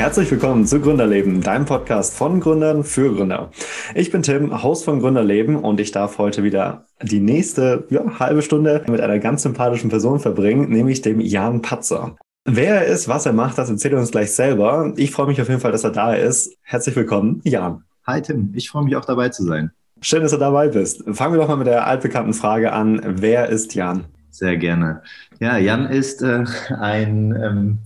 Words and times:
Herzlich 0.00 0.30
willkommen 0.30 0.64
zu 0.64 0.80
Gründerleben, 0.80 1.42
deinem 1.42 1.66
Podcast 1.66 2.16
von 2.16 2.40
Gründern 2.40 2.84
für 2.84 3.14
Gründer. 3.14 3.50
Ich 3.94 4.10
bin 4.10 4.22
Tim, 4.22 4.62
Host 4.62 4.86
von 4.86 5.00
Gründerleben 5.00 5.56
und 5.56 5.78
ich 5.78 5.92
darf 5.92 6.16
heute 6.16 6.42
wieder 6.42 6.86
die 7.02 7.20
nächste 7.20 7.86
ja, 7.90 8.18
halbe 8.18 8.40
Stunde 8.40 8.82
mit 8.88 9.02
einer 9.02 9.18
ganz 9.18 9.42
sympathischen 9.42 9.90
Person 9.90 10.18
verbringen, 10.18 10.70
nämlich 10.70 11.02
dem 11.02 11.20
Jan 11.20 11.60
Patzer. 11.60 12.16
Wer 12.46 12.76
er 12.76 12.86
ist, 12.86 13.08
was 13.08 13.26
er 13.26 13.34
macht, 13.34 13.58
das 13.58 13.68
erzählt 13.68 13.92
er 13.92 14.00
uns 14.00 14.10
gleich 14.10 14.32
selber. 14.32 14.94
Ich 14.96 15.10
freue 15.10 15.26
mich 15.26 15.42
auf 15.42 15.50
jeden 15.50 15.60
Fall, 15.60 15.72
dass 15.72 15.84
er 15.84 15.90
da 15.90 16.14
ist. 16.14 16.56
Herzlich 16.62 16.96
willkommen, 16.96 17.42
Jan. 17.44 17.84
Hi 18.06 18.22
Tim, 18.22 18.54
ich 18.54 18.70
freue 18.70 18.84
mich 18.84 18.96
auch 18.96 19.04
dabei 19.04 19.28
zu 19.28 19.44
sein. 19.44 19.70
Schön, 20.00 20.22
dass 20.22 20.30
du 20.30 20.38
dabei 20.38 20.68
bist. 20.68 21.04
Fangen 21.12 21.34
wir 21.34 21.40
doch 21.42 21.48
mal 21.48 21.56
mit 21.56 21.66
der 21.66 21.86
altbekannten 21.86 22.32
Frage 22.32 22.72
an. 22.72 23.02
Wer 23.04 23.50
ist 23.50 23.74
Jan? 23.74 24.06
Sehr 24.30 24.56
gerne. 24.56 25.02
Ja, 25.40 25.58
Jan 25.58 25.84
ist 25.90 26.22
äh, 26.22 26.46
ein 26.70 27.36
ähm, 27.38 27.78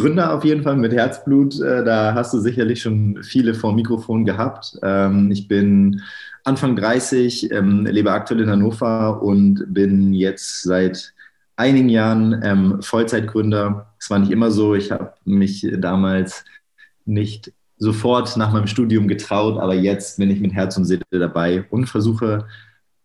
Gründer 0.00 0.34
auf 0.34 0.44
jeden 0.44 0.62
Fall 0.62 0.76
mit 0.76 0.92
Herzblut. 0.92 1.60
Äh, 1.60 1.84
da 1.84 2.14
hast 2.14 2.32
du 2.32 2.38
sicherlich 2.38 2.82
schon 2.82 3.22
viele 3.22 3.54
vor 3.54 3.74
Mikrofon 3.74 4.24
gehabt. 4.24 4.78
Ähm, 4.82 5.30
ich 5.30 5.48
bin 5.48 6.02
Anfang 6.44 6.76
30, 6.76 7.50
ähm, 7.52 7.86
lebe 7.86 8.10
aktuell 8.10 8.40
in 8.40 8.50
Hannover 8.50 9.22
und 9.22 9.64
bin 9.68 10.14
jetzt 10.14 10.62
seit 10.62 11.12
einigen 11.56 11.88
Jahren 11.88 12.40
ähm, 12.42 12.82
Vollzeitgründer. 12.82 13.92
Es 13.98 14.08
war 14.10 14.18
nicht 14.18 14.30
immer 14.30 14.50
so. 14.50 14.74
Ich 14.74 14.90
habe 14.90 15.12
mich 15.24 15.66
damals 15.78 16.44
nicht 17.04 17.52
sofort 17.76 18.36
nach 18.36 18.52
meinem 18.52 18.66
Studium 18.66 19.08
getraut, 19.08 19.58
aber 19.58 19.74
jetzt 19.74 20.18
bin 20.18 20.30
ich 20.30 20.40
mit 20.40 20.52
Herz 20.52 20.76
und 20.76 20.84
Seele 20.84 21.02
dabei 21.10 21.64
und 21.70 21.86
versuche 21.86 22.46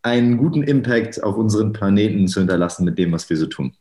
einen 0.02 0.38
guten 0.38 0.64
Impact 0.64 1.24
auf 1.24 1.38
unseren 1.38 1.74
Planeten 1.74 2.28
zu 2.28 2.40
hinterlassen 2.40 2.86
mit 2.86 2.98
dem, 2.98 3.12
was 3.12 3.30
wir 3.30 3.38
so 3.38 3.46
tun. 3.46 3.74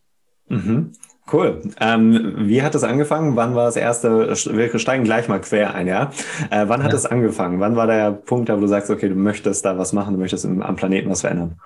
Mhm. 0.49 0.93
Cool. 1.31 1.63
Ähm, 1.81 2.35
wie 2.49 2.63
hat 2.63 2.75
es 2.75 2.83
angefangen? 2.83 3.37
Wann 3.37 3.55
war 3.55 3.67
das 3.67 3.77
erste? 3.77 4.29
Wir 4.29 4.79
steigen 4.79 5.05
gleich 5.05 5.29
mal 5.29 5.41
quer 5.41 5.75
ein, 5.75 5.87
ja. 5.87 6.11
Äh, 6.51 6.69
wann 6.69 6.83
hat 6.83 6.93
es 6.93 7.07
angefangen? 7.07 7.61
Wann 7.61 7.77
war 7.77 7.87
der 7.87 8.11
Punkt, 8.11 8.49
da 8.49 8.57
wo 8.57 8.61
du 8.61 8.67
sagst, 8.67 8.91
okay, 8.91 9.09
du 9.09 9.15
möchtest 9.15 9.65
da 9.65 9.79
was 9.79 9.93
machen, 9.93 10.15
du 10.15 10.21
möchtest 10.21 10.45
am 10.45 10.77
Planeten 10.77 11.09
was 11.09 11.21
verändern? 11.21 11.59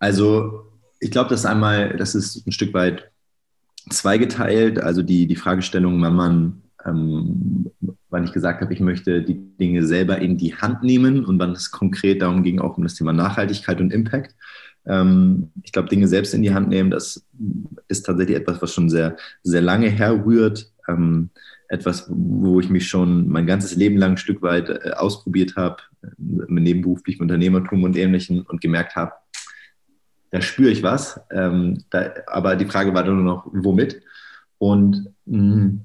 Also, 0.00 0.66
ich 0.98 1.10
glaube, 1.10 1.30
das 1.30 1.46
einmal, 1.46 1.96
das 1.96 2.14
ist 2.14 2.46
ein 2.46 2.52
Stück 2.52 2.74
weit 2.74 3.10
zweigeteilt. 3.90 4.80
Also 4.80 5.02
die, 5.02 5.26
die 5.26 5.36
Fragestellung, 5.36 6.00
wann 6.02 6.14
man, 6.14 6.62
ähm, 6.84 7.70
wann 8.10 8.24
ich 8.24 8.32
gesagt 8.32 8.60
habe, 8.60 8.72
ich 8.72 8.80
möchte 8.80 9.22
die 9.22 9.34
Dinge 9.34 9.86
selber 9.86 10.18
in 10.18 10.36
die 10.36 10.54
Hand 10.56 10.82
nehmen 10.82 11.24
und 11.24 11.38
wann 11.38 11.52
es 11.52 11.70
konkret 11.70 12.22
darum 12.22 12.42
ging, 12.42 12.58
auch 12.58 12.76
um 12.76 12.82
das 12.82 12.94
Thema 12.94 13.12
Nachhaltigkeit 13.12 13.80
und 13.80 13.92
Impact. 13.92 14.34
Ähm, 14.86 15.50
ich 15.62 15.72
glaube, 15.72 15.88
Dinge 15.88 16.08
selbst 16.08 16.34
in 16.34 16.42
die 16.42 16.54
Hand 16.54 16.68
nehmen, 16.68 16.90
das 16.90 17.24
ist 17.88 18.06
tatsächlich 18.06 18.36
etwas, 18.36 18.60
was 18.60 18.72
schon 18.72 18.90
sehr, 18.90 19.16
sehr 19.42 19.62
lange 19.62 19.88
herrührt. 19.88 20.72
Ähm, 20.88 21.30
etwas, 21.68 22.06
wo 22.08 22.60
ich 22.60 22.68
mich 22.68 22.88
schon 22.88 23.28
mein 23.28 23.46
ganzes 23.46 23.74
Leben 23.74 23.96
lang 23.96 24.12
ein 24.12 24.16
Stück 24.16 24.42
weit 24.42 24.68
äh, 24.68 24.90
ausprobiert 24.90 25.56
habe, 25.56 25.76
äh, 26.02 26.08
nebenberuflich 26.18 27.20
Unternehmertum 27.20 27.82
und 27.82 27.96
Ähnlichem 27.96 28.44
und 28.48 28.60
gemerkt 28.60 28.96
habe, 28.96 29.12
da 30.30 30.40
spüre 30.40 30.70
ich 30.70 30.82
was. 30.82 31.20
Ähm, 31.30 31.84
da, 31.90 32.10
aber 32.26 32.56
die 32.56 32.66
Frage 32.66 32.92
war 32.92 33.04
dann 33.04 33.16
nur 33.16 33.24
noch, 33.24 33.46
womit? 33.52 34.02
Und 34.58 35.10
mh, 35.26 35.78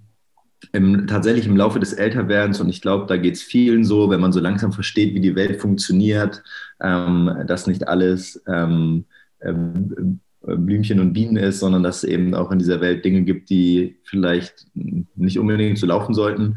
im, 0.71 1.07
tatsächlich 1.07 1.45
im 1.45 1.57
Laufe 1.57 1.79
des 1.79 1.93
Älterwerdens, 1.93 2.59
und 2.59 2.69
ich 2.69 2.81
glaube, 2.81 3.05
da 3.07 3.17
geht 3.17 3.35
es 3.35 3.41
vielen 3.41 3.83
so, 3.83 4.09
wenn 4.09 4.19
man 4.19 4.31
so 4.31 4.39
langsam 4.39 4.71
versteht, 4.71 5.13
wie 5.13 5.21
die 5.21 5.35
Welt 5.35 5.61
funktioniert, 5.61 6.43
ähm, 6.81 7.31
dass 7.47 7.67
nicht 7.67 7.87
alles 7.87 8.43
ähm, 8.47 9.05
ähm, 9.41 10.19
Blümchen 10.41 10.99
und 10.99 11.13
Bienen 11.13 11.37
ist, 11.37 11.59
sondern 11.59 11.83
dass 11.83 12.03
es 12.03 12.09
eben 12.09 12.33
auch 12.33 12.51
in 12.51 12.59
dieser 12.59 12.81
Welt 12.81 13.03
Dinge 13.03 13.23
gibt, 13.23 13.49
die 13.49 13.97
vielleicht 14.03 14.67
nicht 14.73 15.37
unbedingt 15.37 15.77
so 15.77 15.85
laufen 15.85 16.13
sollten, 16.13 16.55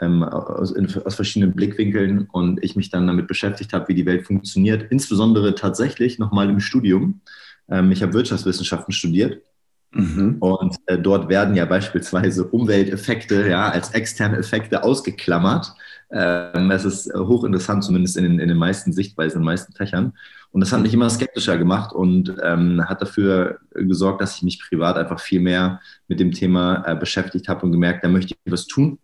ähm, 0.00 0.22
aus, 0.22 0.72
in, 0.72 0.86
aus 1.04 1.14
verschiedenen 1.14 1.54
Blickwinkeln. 1.54 2.28
Und 2.32 2.62
ich 2.64 2.74
mich 2.74 2.90
dann 2.90 3.06
damit 3.06 3.26
beschäftigt 3.26 3.72
habe, 3.72 3.88
wie 3.88 3.94
die 3.94 4.06
Welt 4.06 4.26
funktioniert, 4.26 4.90
insbesondere 4.90 5.54
tatsächlich 5.54 6.18
nochmal 6.18 6.48
im 6.48 6.60
Studium. 6.60 7.20
Ähm, 7.68 7.92
ich 7.92 8.02
habe 8.02 8.14
Wirtschaftswissenschaften 8.14 8.92
studiert 8.92 9.42
Mhm. 9.94 10.36
Und 10.40 10.76
äh, 10.86 10.98
dort 10.98 11.28
werden 11.28 11.54
ja 11.54 11.64
beispielsweise 11.66 12.44
Umwelteffekte 12.44 13.48
ja 13.48 13.68
als 13.68 13.90
externe 13.90 14.38
Effekte 14.38 14.82
ausgeklammert. 14.84 15.74
Ähm, 16.10 16.68
das 16.68 16.84
ist 16.84 17.12
hochinteressant, 17.14 17.84
zumindest 17.84 18.16
in 18.16 18.24
den, 18.24 18.38
in 18.38 18.48
den 18.48 18.56
meisten 18.56 18.92
Sichtweisen, 18.92 19.36
in 19.36 19.42
den 19.42 19.46
meisten 19.46 19.72
Fächern. 19.74 20.12
Und 20.50 20.60
das 20.60 20.72
hat 20.72 20.82
mich 20.82 20.94
immer 20.94 21.08
skeptischer 21.08 21.56
gemacht 21.58 21.92
und 21.94 22.34
ähm, 22.42 22.82
hat 22.86 23.00
dafür 23.00 23.60
gesorgt, 23.74 24.20
dass 24.20 24.36
ich 24.36 24.42
mich 24.42 24.60
privat 24.60 24.96
einfach 24.96 25.20
viel 25.20 25.40
mehr 25.40 25.80
mit 26.08 26.20
dem 26.20 26.32
Thema 26.32 26.84
äh, 26.86 26.94
beschäftigt 26.94 27.48
habe 27.48 27.64
und 27.64 27.72
gemerkt, 27.72 28.04
da 28.04 28.08
möchte 28.08 28.34
ich 28.34 28.52
was 28.52 28.66
tun. 28.66 28.98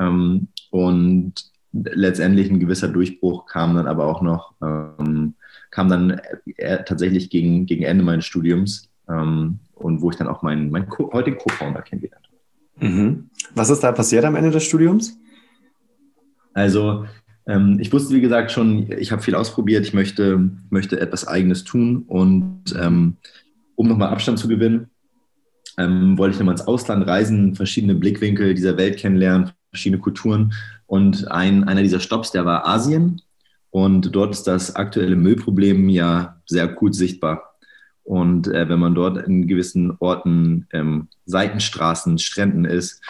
Ähm, 0.00 0.48
und 0.70 1.34
letztendlich 1.72 2.50
ein 2.50 2.60
gewisser 2.60 2.88
Durchbruch 2.88 3.46
kam 3.46 3.74
dann 3.74 3.88
aber 3.88 4.06
auch 4.06 4.22
noch, 4.22 4.54
ähm, 4.62 5.34
kam 5.70 5.88
dann 5.88 6.20
äh, 6.56 6.84
tatsächlich 6.84 7.30
gegen, 7.30 7.66
gegen 7.66 7.82
Ende 7.82 8.04
meines 8.04 8.24
Studiums 8.24 8.88
ähm, 9.08 9.58
und 9.74 10.00
wo 10.00 10.10
ich 10.10 10.16
dann 10.16 10.28
auch 10.28 10.42
meinen, 10.42 10.70
meinen 10.70 10.88
Co 10.88 11.12
heutigen 11.12 11.38
Co-Founder 11.38 11.82
kennengelernt 11.82 12.26
habe. 12.26 12.88
Mhm. 12.88 13.30
Was 13.54 13.70
ist 13.70 13.80
da 13.80 13.92
passiert 13.92 14.24
am 14.24 14.36
Ende 14.36 14.50
des 14.50 14.64
Studiums? 14.64 15.18
Also 16.52 17.06
ähm, 17.46 17.78
ich 17.80 17.92
wusste, 17.92 18.14
wie 18.14 18.20
gesagt, 18.20 18.52
schon, 18.52 18.90
ich 18.92 19.12
habe 19.12 19.22
viel 19.22 19.34
ausprobiert, 19.34 19.86
ich 19.86 19.94
möchte, 19.94 20.50
möchte 20.70 21.00
etwas 21.00 21.26
Eigenes 21.26 21.64
tun 21.64 22.04
und 22.06 22.74
ähm, 22.80 23.16
um 23.76 23.88
nochmal 23.88 24.08
Abstand 24.08 24.38
zu 24.38 24.48
gewinnen, 24.48 24.88
ähm, 25.76 26.16
wollte 26.16 26.34
ich 26.34 26.38
nochmal 26.38 26.54
ins 26.54 26.66
Ausland 26.66 27.06
reisen, 27.06 27.54
verschiedene 27.54 27.94
Blickwinkel 27.94 28.54
dieser 28.54 28.76
Welt 28.76 28.98
kennenlernen, 28.98 29.50
verschiedene 29.70 30.00
Kulturen 30.00 30.54
und 30.86 31.30
ein, 31.30 31.64
einer 31.64 31.82
dieser 31.82 32.00
Stops, 32.00 32.30
der 32.30 32.44
war 32.44 32.66
Asien 32.66 33.20
und 33.70 34.14
dort 34.14 34.32
ist 34.32 34.44
das 34.44 34.76
aktuelle 34.76 35.16
Müllproblem 35.16 35.88
ja 35.88 36.40
sehr 36.46 36.68
gut 36.68 36.94
sichtbar. 36.94 37.53
Und 38.04 38.48
äh, 38.48 38.68
wenn 38.68 38.78
man 38.78 38.94
dort 38.94 39.26
in 39.26 39.48
gewissen 39.48 39.96
Orten, 39.98 40.66
ähm, 40.72 41.08
Seitenstraßen, 41.26 42.18
Stränden 42.18 42.64
ist, 42.66 43.00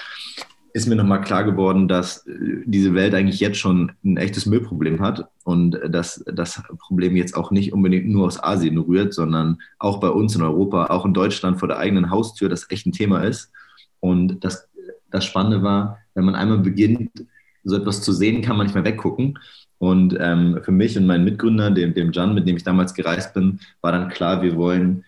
ist 0.72 0.88
mir 0.88 0.96
nochmal 0.96 1.20
klar 1.20 1.44
geworden, 1.44 1.86
dass 1.86 2.26
äh, 2.26 2.62
diese 2.64 2.94
Welt 2.94 3.14
eigentlich 3.14 3.40
jetzt 3.40 3.58
schon 3.58 3.92
ein 4.04 4.16
echtes 4.16 4.46
Müllproblem 4.46 5.00
hat 5.00 5.28
und 5.44 5.76
äh, 5.76 5.90
dass 5.90 6.24
das 6.26 6.62
Problem 6.78 7.16
jetzt 7.16 7.36
auch 7.36 7.50
nicht 7.50 7.72
unbedingt 7.72 8.08
nur 8.08 8.26
aus 8.26 8.42
Asien 8.42 8.78
rührt, 8.78 9.14
sondern 9.14 9.58
auch 9.78 9.98
bei 10.00 10.08
uns 10.08 10.34
in 10.34 10.42
Europa, 10.42 10.86
auch 10.86 11.04
in 11.04 11.14
Deutschland 11.14 11.58
vor 11.58 11.68
der 11.68 11.78
eigenen 11.78 12.10
Haustür, 12.10 12.48
das 12.48 12.70
echt 12.70 12.86
ein 12.86 12.92
Thema 12.92 13.22
ist. 13.22 13.52
Und 14.00 14.44
das, 14.44 14.68
das 15.10 15.24
Spannende 15.24 15.62
war, 15.62 15.98
wenn 16.14 16.24
man 16.24 16.34
einmal 16.34 16.58
beginnt, 16.58 17.24
so 17.64 17.76
etwas 17.76 18.02
zu 18.02 18.12
sehen, 18.12 18.42
kann 18.42 18.56
man 18.56 18.66
nicht 18.66 18.74
mehr 18.74 18.84
weggucken. 18.84 19.38
Und 19.78 20.16
ähm, 20.18 20.60
für 20.62 20.72
mich 20.72 20.96
und 20.96 21.06
meinen 21.06 21.24
Mitgründer, 21.24 21.70
dem, 21.70 21.94
dem 21.94 22.12
Jan, 22.12 22.34
mit 22.34 22.48
dem 22.48 22.56
ich 22.56 22.64
damals 22.64 22.94
gereist 22.94 23.34
bin, 23.34 23.60
war 23.80 23.92
dann 23.92 24.08
klar, 24.08 24.42
wir 24.42 24.56
wollen 24.56 25.04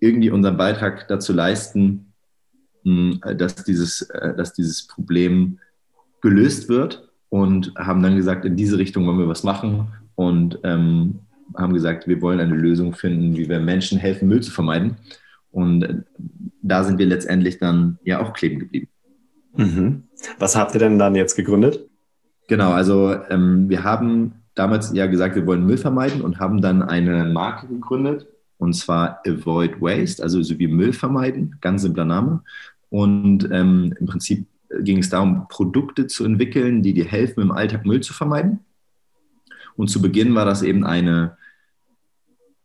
irgendwie 0.00 0.30
unseren 0.30 0.56
Beitrag 0.56 1.08
dazu 1.08 1.32
leisten, 1.32 2.12
hm, 2.84 3.20
dass, 3.36 3.56
dieses, 3.56 4.02
äh, 4.02 4.34
dass 4.34 4.52
dieses 4.52 4.86
Problem 4.86 5.58
gelöst 6.20 6.68
wird 6.68 7.08
und 7.28 7.72
haben 7.76 8.02
dann 8.02 8.16
gesagt, 8.16 8.44
in 8.44 8.56
diese 8.56 8.78
Richtung 8.78 9.06
wollen 9.06 9.18
wir 9.18 9.28
was 9.28 9.42
machen 9.42 9.88
und 10.14 10.58
ähm, 10.62 11.20
haben 11.56 11.74
gesagt, 11.74 12.08
wir 12.08 12.20
wollen 12.22 12.40
eine 12.40 12.54
Lösung 12.54 12.94
finden, 12.94 13.36
wie 13.36 13.48
wir 13.48 13.60
Menschen 13.60 13.98
helfen, 13.98 14.28
Müll 14.28 14.42
zu 14.42 14.50
vermeiden. 14.50 14.96
Und 15.50 15.82
äh, 15.82 15.94
da 16.62 16.84
sind 16.84 16.98
wir 16.98 17.06
letztendlich 17.06 17.58
dann 17.58 17.98
ja 18.04 18.20
auch 18.20 18.32
kleben 18.32 18.58
geblieben. 18.58 18.88
Mhm. 19.56 20.04
Was 20.38 20.56
habt 20.56 20.74
ihr 20.74 20.80
denn 20.80 20.98
dann 20.98 21.14
jetzt 21.14 21.34
gegründet? 21.34 21.88
Genau, 22.48 22.72
also 22.72 23.16
ähm, 23.28 23.68
wir 23.68 23.82
haben 23.84 24.34
damals 24.54 24.92
ja 24.92 25.06
gesagt, 25.06 25.34
wir 25.34 25.46
wollen 25.46 25.66
Müll 25.66 25.78
vermeiden 25.78 26.22
und 26.22 26.38
haben 26.38 26.60
dann 26.60 26.82
eine 26.82 27.24
Marke 27.24 27.66
gegründet 27.66 28.26
und 28.58 28.74
zwar 28.74 29.20
Avoid 29.26 29.80
Waste, 29.80 30.22
also 30.22 30.42
so 30.42 30.58
wie 30.58 30.68
Müll 30.68 30.92
vermeiden, 30.92 31.56
ganz 31.60 31.82
simpler 31.82 32.04
Name. 32.04 32.42
Und 32.88 33.48
ähm, 33.52 33.94
im 33.98 34.06
Prinzip 34.06 34.46
ging 34.80 34.98
es 34.98 35.10
darum, 35.10 35.46
Produkte 35.48 36.06
zu 36.06 36.24
entwickeln, 36.24 36.82
die 36.82 36.94
dir 36.94 37.04
helfen, 37.04 37.42
im 37.42 37.52
Alltag 37.52 37.84
Müll 37.84 38.00
zu 38.00 38.14
vermeiden. 38.14 38.60
Und 39.76 39.88
zu 39.88 40.00
Beginn 40.00 40.34
war 40.34 40.44
das 40.44 40.62
eben 40.62 40.84
eine 40.84 41.36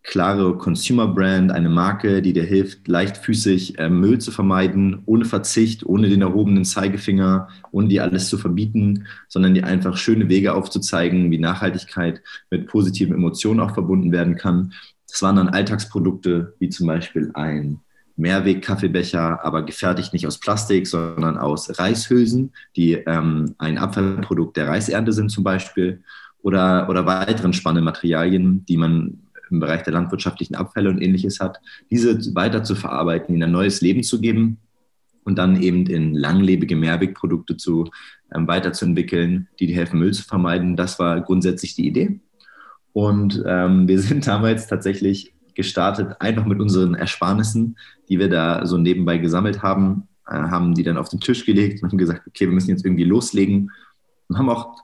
klare 0.04 0.58
Consumer 0.58 1.08
Brand, 1.08 1.52
eine 1.52 1.70
Marke, 1.70 2.22
die 2.22 2.34
dir 2.34 2.44
hilft, 2.44 2.88
leichtfüßig 2.88 3.78
äh, 3.78 3.90
Müll 3.90 4.20
zu 4.20 4.32
vermeiden, 4.32 5.04
ohne 5.06 5.26
Verzicht, 5.26 5.86
ohne 5.86 6.10
den 6.10 6.22
erhobenen 6.22 6.66
Zeigefinger, 6.66 7.50
ohne 7.72 7.88
dir 7.88 8.04
alles 8.04 8.28
zu 8.28 8.38
verbieten, 8.38 9.06
sondern 9.28 9.54
dir 9.54 9.66
einfach 9.66 9.98
schöne 9.98 10.28
Wege 10.30 10.54
aufzuzeigen, 10.54 11.30
wie 11.30 11.38
Nachhaltigkeit 11.38 12.22
mit 12.50 12.68
positiven 12.68 13.16
Emotionen 13.16 13.60
auch 13.60 13.74
verbunden 13.74 14.12
werden 14.12 14.36
kann. 14.36 14.74
Das 15.08 15.22
waren 15.22 15.36
dann 15.36 15.50
Alltagsprodukte, 15.50 16.56
wie 16.60 16.70
zum 16.70 16.88
Beispiel 16.88 17.32
ein 17.34 17.80
Mehrweg-Kaffeebecher, 18.16 19.44
aber 19.44 19.64
gefertigt 19.64 20.14
nicht 20.14 20.28
aus 20.28 20.40
Plastik, 20.40 20.88
sondern 20.88 21.38
aus 21.38 21.80
Reishülsen, 21.80 22.54
die 22.76 22.94
ähm, 22.94 23.56
ein 23.58 23.78
Abfallprodukt 23.78 24.58
der 24.58 24.68
Reisernte 24.68 25.14
sind 25.14 25.30
zum 25.30 25.44
Beispiel, 25.44 26.04
oder, 26.44 26.90
oder 26.90 27.06
weiteren 27.06 27.54
spannenden 27.54 27.86
Materialien, 27.86 28.66
die 28.66 28.78
man 28.78 29.20
im 29.52 29.60
Bereich 29.60 29.84
der 29.84 29.94
landwirtschaftlichen 29.94 30.56
Abfälle 30.56 30.90
und 30.90 31.02
ähnliches 31.02 31.40
hat, 31.40 31.60
diese 31.90 32.18
weiter 32.36 32.64
zu 32.64 32.76
verarbeiten, 32.76 33.36
ihnen 33.36 33.44
ein 33.44 33.52
neues 33.52 33.82
Leben 33.82 34.04
zu 34.04 34.22
geben 34.22 34.58
und 35.24 35.38
dann 35.38 35.62
eben 35.62 35.86
in 35.86 36.16
langlebige 36.16 36.76
Mehrwegprodukte 36.76 37.58
zu, 37.58 37.90
ähm, 38.34 38.48
weiterzuentwickeln, 38.48 39.48
die, 39.60 39.68
helfen, 39.68 40.00
Müll 40.00 40.14
zu 40.14 40.24
vermeiden. 40.24 40.76
Das 40.76 41.00
war 41.00 41.22
grundsätzlich 41.22 41.76
die 41.76 41.88
Idee. 41.88 42.20
Und 42.94 43.44
ähm, 43.46 43.88
wir 43.88 44.00
sind 44.00 44.26
damals 44.28 44.68
tatsächlich 44.68 45.34
gestartet, 45.54 46.16
einfach 46.20 46.46
mit 46.46 46.60
unseren 46.60 46.96
Ersparnissen, 46.96 47.78
die 48.10 48.20
wir 48.20 48.30
da 48.30 48.66
so 48.66 48.78
nebenbei 48.78 49.18
gesammelt 49.18 49.62
haben, 49.62 50.08
äh, 50.28 50.34
haben 50.34 50.74
die 50.74 50.84
dann 50.84 50.98
auf 50.98 51.10
den 51.10 51.20
Tisch 51.20 51.46
gelegt 51.46 51.84
und 51.84 51.92
haben 51.92 51.98
gesagt, 51.98 52.26
okay, 52.28 52.46
wir 52.46 52.54
müssen 52.54 52.70
jetzt 52.70 52.86
irgendwie 52.86 53.04
loslegen 53.04 53.72
und 54.28 54.38
haben 54.38 54.50
auch 54.50 54.84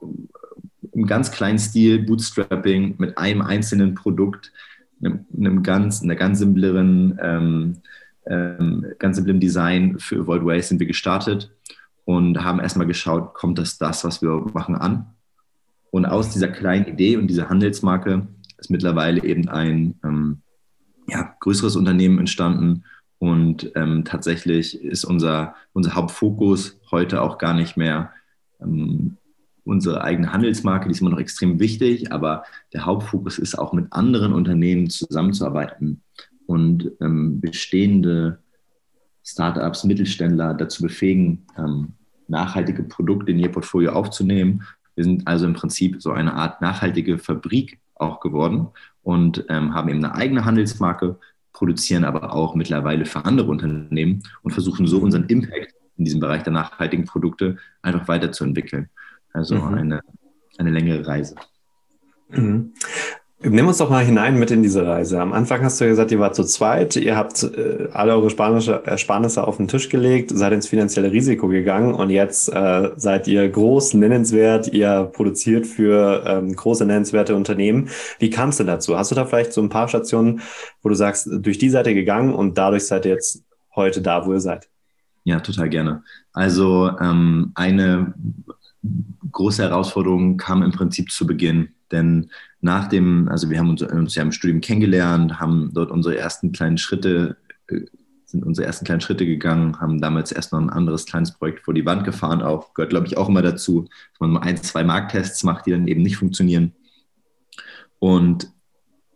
im 0.97 1.05
ganz 1.05 1.29
kleinen 1.29 1.59
Stil 1.59 1.99
Bootstrapping 1.99 2.95
mit 2.97 3.19
einem 3.19 3.43
einzelnen 3.43 3.93
Produkt, 3.93 4.51
einem, 4.99 5.25
einem 5.37 5.61
ganz, 5.61 6.01
einer 6.01 6.15
ganz 6.15 6.39
simpleren, 6.39 7.19
ähm, 7.21 7.77
ähm, 8.25 8.83
ganz 8.97 9.17
simplen 9.17 9.39
Design 9.39 9.99
für 9.99 10.25
Void 10.25 10.43
Waste 10.43 10.69
sind 10.69 10.79
wir 10.79 10.87
gestartet 10.87 11.55
und 12.05 12.43
haben 12.43 12.59
erstmal 12.59 12.87
geschaut, 12.87 13.35
kommt 13.35 13.59
das 13.59 13.77
das, 13.77 14.03
was 14.03 14.23
wir 14.23 14.47
machen, 14.53 14.73
an? 14.75 15.05
Und 15.91 16.07
aus 16.07 16.31
dieser 16.31 16.47
kleinen 16.47 16.87
Idee 16.87 17.15
und 17.15 17.27
dieser 17.27 17.47
Handelsmarke 17.47 18.27
ist 18.57 18.71
mittlerweile 18.71 19.23
eben 19.23 19.49
ein 19.49 19.99
ähm, 20.03 20.41
ja, 21.07 21.35
größeres 21.41 21.75
Unternehmen 21.75 22.17
entstanden. 22.17 22.85
Und 23.19 23.71
ähm, 23.75 24.03
tatsächlich 24.03 24.83
ist 24.83 25.05
unser, 25.05 25.55
unser 25.73 25.93
Hauptfokus 25.93 26.79
heute 26.89 27.21
auch 27.21 27.37
gar 27.37 27.53
nicht 27.53 27.77
mehr 27.77 28.11
ähm, 28.59 29.16
unsere 29.67 30.03
eigene 30.03 30.31
Handelsmarke, 30.31 30.87
die 30.87 30.91
ist 30.91 31.01
immer 31.01 31.09
noch 31.09 31.19
extrem 31.19 31.59
wichtig, 31.59 32.11
aber 32.11 32.43
der 32.73 32.85
Hauptfokus 32.85 33.37
ist 33.37 33.59
auch 33.59 33.73
mit 33.73 33.91
anderen 33.91 34.33
Unternehmen 34.33 34.89
zusammenzuarbeiten 34.89 36.01
und 36.45 36.91
ähm, 37.01 37.41
bestehende 37.41 38.39
Startups, 39.23 39.83
Mittelständler 39.83 40.53
dazu 40.53 40.83
befähigen, 40.83 41.45
ähm, 41.57 41.89
nachhaltige 42.29 42.83
Produkte 42.83 43.31
in 43.31 43.39
ihr 43.39 43.51
Portfolio 43.51 43.91
aufzunehmen. 43.91 44.63
Wir 44.95 45.03
sind 45.03 45.27
also 45.27 45.45
im 45.45 45.53
Prinzip 45.53 46.01
so 46.01 46.11
eine 46.11 46.33
Art 46.33 46.61
nachhaltige 46.61 47.17
Fabrik 47.17 47.79
auch 47.95 48.21
geworden 48.21 48.69
und 49.03 49.45
ähm, 49.49 49.73
haben 49.73 49.89
eben 49.89 50.03
eine 50.03 50.15
eigene 50.15 50.45
Handelsmarke, 50.45 51.19
produzieren 51.51 52.05
aber 52.05 52.33
auch 52.33 52.55
mittlerweile 52.55 53.05
für 53.05 53.25
andere 53.25 53.49
Unternehmen 53.49 54.23
und 54.43 54.51
versuchen 54.51 54.87
so 54.87 54.99
unseren 54.99 55.25
Impact 55.25 55.73
in 55.97 56.05
diesem 56.05 56.19
Bereich 56.19 56.43
der 56.43 56.53
nachhaltigen 56.53 57.05
Produkte 57.05 57.57
einfach 57.81 58.07
weiterzuentwickeln. 58.07 58.89
Also 59.37 59.55
mhm. 59.55 59.73
eine, 59.75 60.01
eine 60.57 60.71
längere 60.71 61.05
Reise. 61.05 61.35
Mhm. 62.29 62.73
Nimm 63.39 63.67
uns 63.67 63.77
doch 63.77 63.91
mal 63.91 64.03
hinein 64.03 64.39
mit 64.39 64.49
in 64.49 64.63
diese 64.63 64.87
Reise. 64.87 65.21
Am 65.21 65.31
Anfang 65.31 65.63
hast 65.63 65.79
du 65.79 65.85
gesagt, 65.85 66.11
ihr 66.11 66.17
wart 66.17 66.33
zu 66.33 66.43
zweit, 66.43 66.95
ihr 66.95 67.15
habt 67.15 67.43
äh, 67.43 67.87
alle 67.93 68.13
eure 68.13 68.31
Spanische, 68.31 68.81
Ersparnisse 68.83 69.45
auf 69.45 69.57
den 69.57 69.67
Tisch 69.67 69.89
gelegt, 69.89 70.31
seid 70.33 70.53
ins 70.53 70.67
finanzielle 70.67 71.11
Risiko 71.11 71.47
gegangen 71.47 71.93
und 71.93 72.09
jetzt 72.09 72.51
äh, 72.51 72.89
seid 72.95 73.27
ihr 73.27 73.47
groß, 73.47 73.93
nennenswert, 73.93 74.73
ihr 74.73 75.11
produziert 75.13 75.67
für 75.67 76.23
ähm, 76.25 76.55
große, 76.55 76.87
nennenswerte 76.87 77.35
Unternehmen. 77.35 77.89
Wie 78.17 78.31
kam 78.31 78.49
es 78.49 78.57
denn 78.57 78.65
dazu? 78.65 78.97
Hast 78.97 79.11
du 79.11 79.15
da 79.15 79.25
vielleicht 79.25 79.53
so 79.53 79.61
ein 79.61 79.69
paar 79.69 79.87
Stationen, 79.87 80.41
wo 80.81 80.89
du 80.89 80.95
sagst, 80.95 81.29
durch 81.31 81.59
die 81.59 81.69
seid 81.69 81.85
ihr 81.85 81.93
gegangen 81.93 82.33
und 82.33 82.57
dadurch 82.57 82.87
seid 82.87 83.05
ihr 83.05 83.11
jetzt 83.11 83.43
heute 83.75 84.01
da, 84.01 84.25
wo 84.25 84.33
ihr 84.33 84.41
seid? 84.41 84.67
Ja, 85.25 85.41
total 85.41 85.69
gerne. 85.69 86.03
Also 86.33 86.89
ähm, 87.01 87.51
eine 87.53 88.15
große 89.31 89.63
Herausforderung 89.63 90.37
kam 90.37 90.63
im 90.63 90.71
Prinzip 90.71 91.11
zu 91.11 91.25
Beginn, 91.27 91.69
denn 91.91 92.29
nach 92.61 92.87
dem, 92.87 93.27
also 93.29 93.49
wir 93.49 93.59
haben 93.59 93.69
uns, 93.69 93.81
uns 93.81 94.15
ja 94.15 94.23
im 94.23 94.31
Studium 94.31 94.61
kennengelernt, 94.61 95.39
haben 95.39 95.71
dort 95.73 95.91
unsere 95.91 96.17
ersten 96.17 96.51
kleinen 96.51 96.77
Schritte, 96.77 97.37
äh, 97.67 97.81
sind 98.25 98.45
unsere 98.45 98.67
ersten 98.67 98.85
kleinen 98.85 99.01
Schritte 99.01 99.25
gegangen, 99.25 99.79
haben 99.79 100.01
damals 100.01 100.33
erst 100.33 100.51
noch 100.51 100.59
ein 100.59 100.69
anderes 100.69 101.05
kleines 101.05 101.31
Projekt 101.31 101.61
vor 101.61 101.73
die 101.73 101.85
Wand 101.85 102.03
gefahren, 102.03 102.41
auch 102.41 102.73
gehört, 102.73 102.89
glaube 102.89 103.07
ich, 103.07 103.17
auch 103.17 103.29
immer 103.29 103.41
dazu, 103.41 103.83
dass 104.11 104.19
man 104.19 104.31
nur 104.31 104.43
ein, 104.43 104.57
zwei 104.57 104.83
Markttests 104.83 105.43
macht, 105.43 105.65
die 105.65 105.71
dann 105.71 105.87
eben 105.87 106.01
nicht 106.01 106.17
funktionieren. 106.17 106.73
Und 107.99 108.51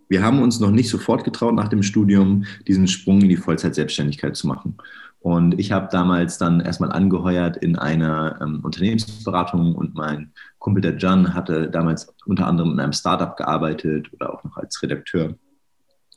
wir 0.08 0.24
haben 0.24 0.42
uns 0.42 0.60
noch 0.60 0.72
nicht 0.72 0.90
sofort 0.90 1.24
getraut, 1.24 1.56
nach 1.56 1.70
dem 1.70 1.84
Studium 1.84 2.46
diesen 2.68 2.88
Sprung 2.88 3.22
in 3.22 3.30
die 3.30 3.38
Vollzeitselbstständigkeit 3.38 4.36
zu 4.36 4.48
machen. 4.48 4.78
Und 5.22 5.60
ich 5.60 5.72
habe 5.72 5.88
damals 5.92 6.40
dann 6.40 6.62
erstmal 6.62 6.92
angeheuert 6.92 7.56
in 7.58 7.78
einer 7.78 8.40
ähm, 8.42 8.62
Unternehmensberatung 8.64 9.76
und 9.76 9.94
mein 9.94 10.34
Kumpel 10.58 10.82
der 10.82 10.98
Jan 10.98 11.36
hatte 11.36 11.70
damals 11.70 12.14
unter 12.26 12.48
anderem 12.48 12.72
in 12.72 12.80
einem 12.80 12.94
Startup 12.94 13.38
gearbeitet 13.38 14.12
oder 14.14 14.34
auch 14.34 14.44
noch 14.44 14.58
als 14.58 14.82
Redakteur. 14.82 15.36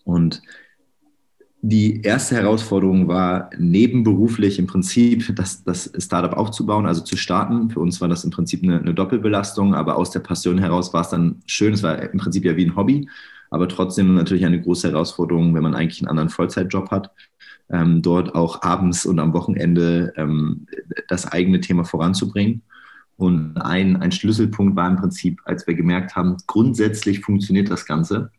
Und 0.05 0.41
die 1.61 2.03
erste 2.03 2.35
Herausforderung 2.35 3.09
war, 3.09 3.51
nebenberuflich 3.59 4.59
im 4.59 4.67
Prinzip 4.67 5.35
das, 5.37 5.65
das 5.65 5.91
Startup 5.99 6.35
aufzubauen, 6.35 6.87
also 6.87 7.03
zu 7.03 7.17
starten. 7.17 7.71
Für 7.71 7.81
uns 7.81 8.01
war 8.01 8.09
das 8.09 8.25
im 8.25 8.31
Prinzip 8.31 8.63
eine, 8.63 8.79
eine 8.79 8.95
Doppelbelastung, 8.95 9.75
aber 9.75 9.97
aus 9.97 10.11
der 10.11 10.21
Passion 10.21 10.59
heraus 10.59 10.93
war 10.95 11.03
es 11.03 11.09
dann 11.09 11.43
schön. 11.47 11.75
Es 11.75 11.83
war 11.83 11.99
im 11.99 12.19
Prinzip 12.19 12.45
ja 12.45 12.57
wie 12.57 12.67
ein 12.67 12.77
Hobby, 12.77 13.09
aber 13.55 13.69
trotzdem 13.69 14.15
natürlich 14.15 14.45
eine 14.45 14.61
große 14.61 14.91
Herausforderung, 14.91 15.55
wenn 15.55 15.63
man 15.63 15.75
eigentlich 15.75 16.01
einen 16.01 16.11
anderen 16.11 16.29
Vollzeitjob 16.29 16.91
hat 16.91 17.13
ähm, 17.71 18.03
dort 18.03 18.35
auch 18.35 18.63
abends 18.63 19.07
und 19.07 19.19
am 19.19 19.33
Wochenende 19.33 20.13
ähm, 20.17 20.67
das 21.09 21.27
eigene 21.31 21.61
Thema 21.61 21.85
voranzubringen. 21.85 22.63
Und 23.17 23.57
ein, 23.59 23.97
ein 23.97 24.13
Schlüsselpunkt 24.13 24.77
war 24.77 24.91
im 24.91 24.97
Prinzip, 24.97 25.41
als 25.45 25.67
wir 25.67 25.75
gemerkt 25.75 26.17
haben, 26.17 26.37
grundsätzlich 26.47 27.21
funktioniert 27.21 27.71
das 27.71 27.87
Ganze. 27.87 28.31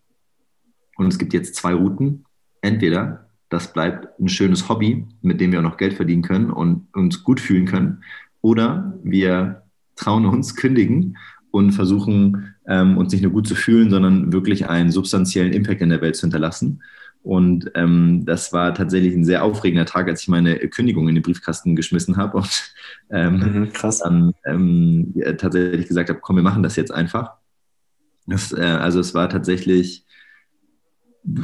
Und 0.97 1.07
es 1.07 1.17
gibt 1.17 1.33
jetzt 1.33 1.55
zwei 1.55 1.73
Routen. 1.73 2.25
Entweder 2.61 3.29
das 3.49 3.71
bleibt 3.71 4.19
ein 4.19 4.27
schönes 4.27 4.67
Hobby, 4.67 5.07
mit 5.21 5.39
dem 5.39 5.51
wir 5.51 5.59
auch 5.59 5.63
noch 5.63 5.77
Geld 5.77 5.93
verdienen 5.93 6.23
können 6.23 6.51
und 6.51 6.87
uns 6.93 7.23
gut 7.23 7.39
fühlen 7.39 7.65
können. 7.65 8.03
Oder 8.41 8.93
wir 9.03 9.63
trauen 9.95 10.25
uns, 10.25 10.55
kündigen 10.55 11.17
und 11.55 11.71
versuchen, 11.71 12.53
ähm, 12.67 12.97
uns 12.97 13.13
nicht 13.13 13.21
nur 13.21 13.31
gut 13.31 13.47
zu 13.47 13.55
fühlen, 13.55 13.89
sondern 13.89 14.33
wirklich 14.33 14.67
einen 14.67 14.91
substanziellen 14.91 15.53
Impact 15.53 15.81
in 15.81 15.87
der 15.87 16.01
Welt 16.01 16.17
zu 16.17 16.23
hinterlassen. 16.23 16.83
Und 17.23 17.71
ähm, 17.75 18.23
das 18.25 18.51
war 18.51 18.73
tatsächlich 18.73 19.15
ein 19.15 19.23
sehr 19.23 19.41
aufregender 19.41 19.85
Tag, 19.85 20.09
als 20.09 20.21
ich 20.21 20.27
meine 20.27 20.57
Kündigung 20.57 21.07
in 21.07 21.15
den 21.15 21.23
Briefkasten 21.23 21.77
geschmissen 21.77 22.17
habe 22.17 22.37
und 22.39 22.73
ähm, 23.09 23.39
mhm, 23.39 23.71
krass. 23.71 23.99
dann 23.99 24.33
ähm, 24.45 25.13
tatsächlich 25.37 25.87
gesagt 25.87 26.09
habe, 26.09 26.19
komm, 26.21 26.35
wir 26.35 26.43
machen 26.43 26.61
das 26.61 26.75
jetzt 26.75 26.91
einfach. 26.93 27.35
Das, 28.27 28.51
äh, 28.51 28.61
also 28.61 28.99
es 28.99 29.13
war 29.13 29.29
tatsächlich, 29.29 30.04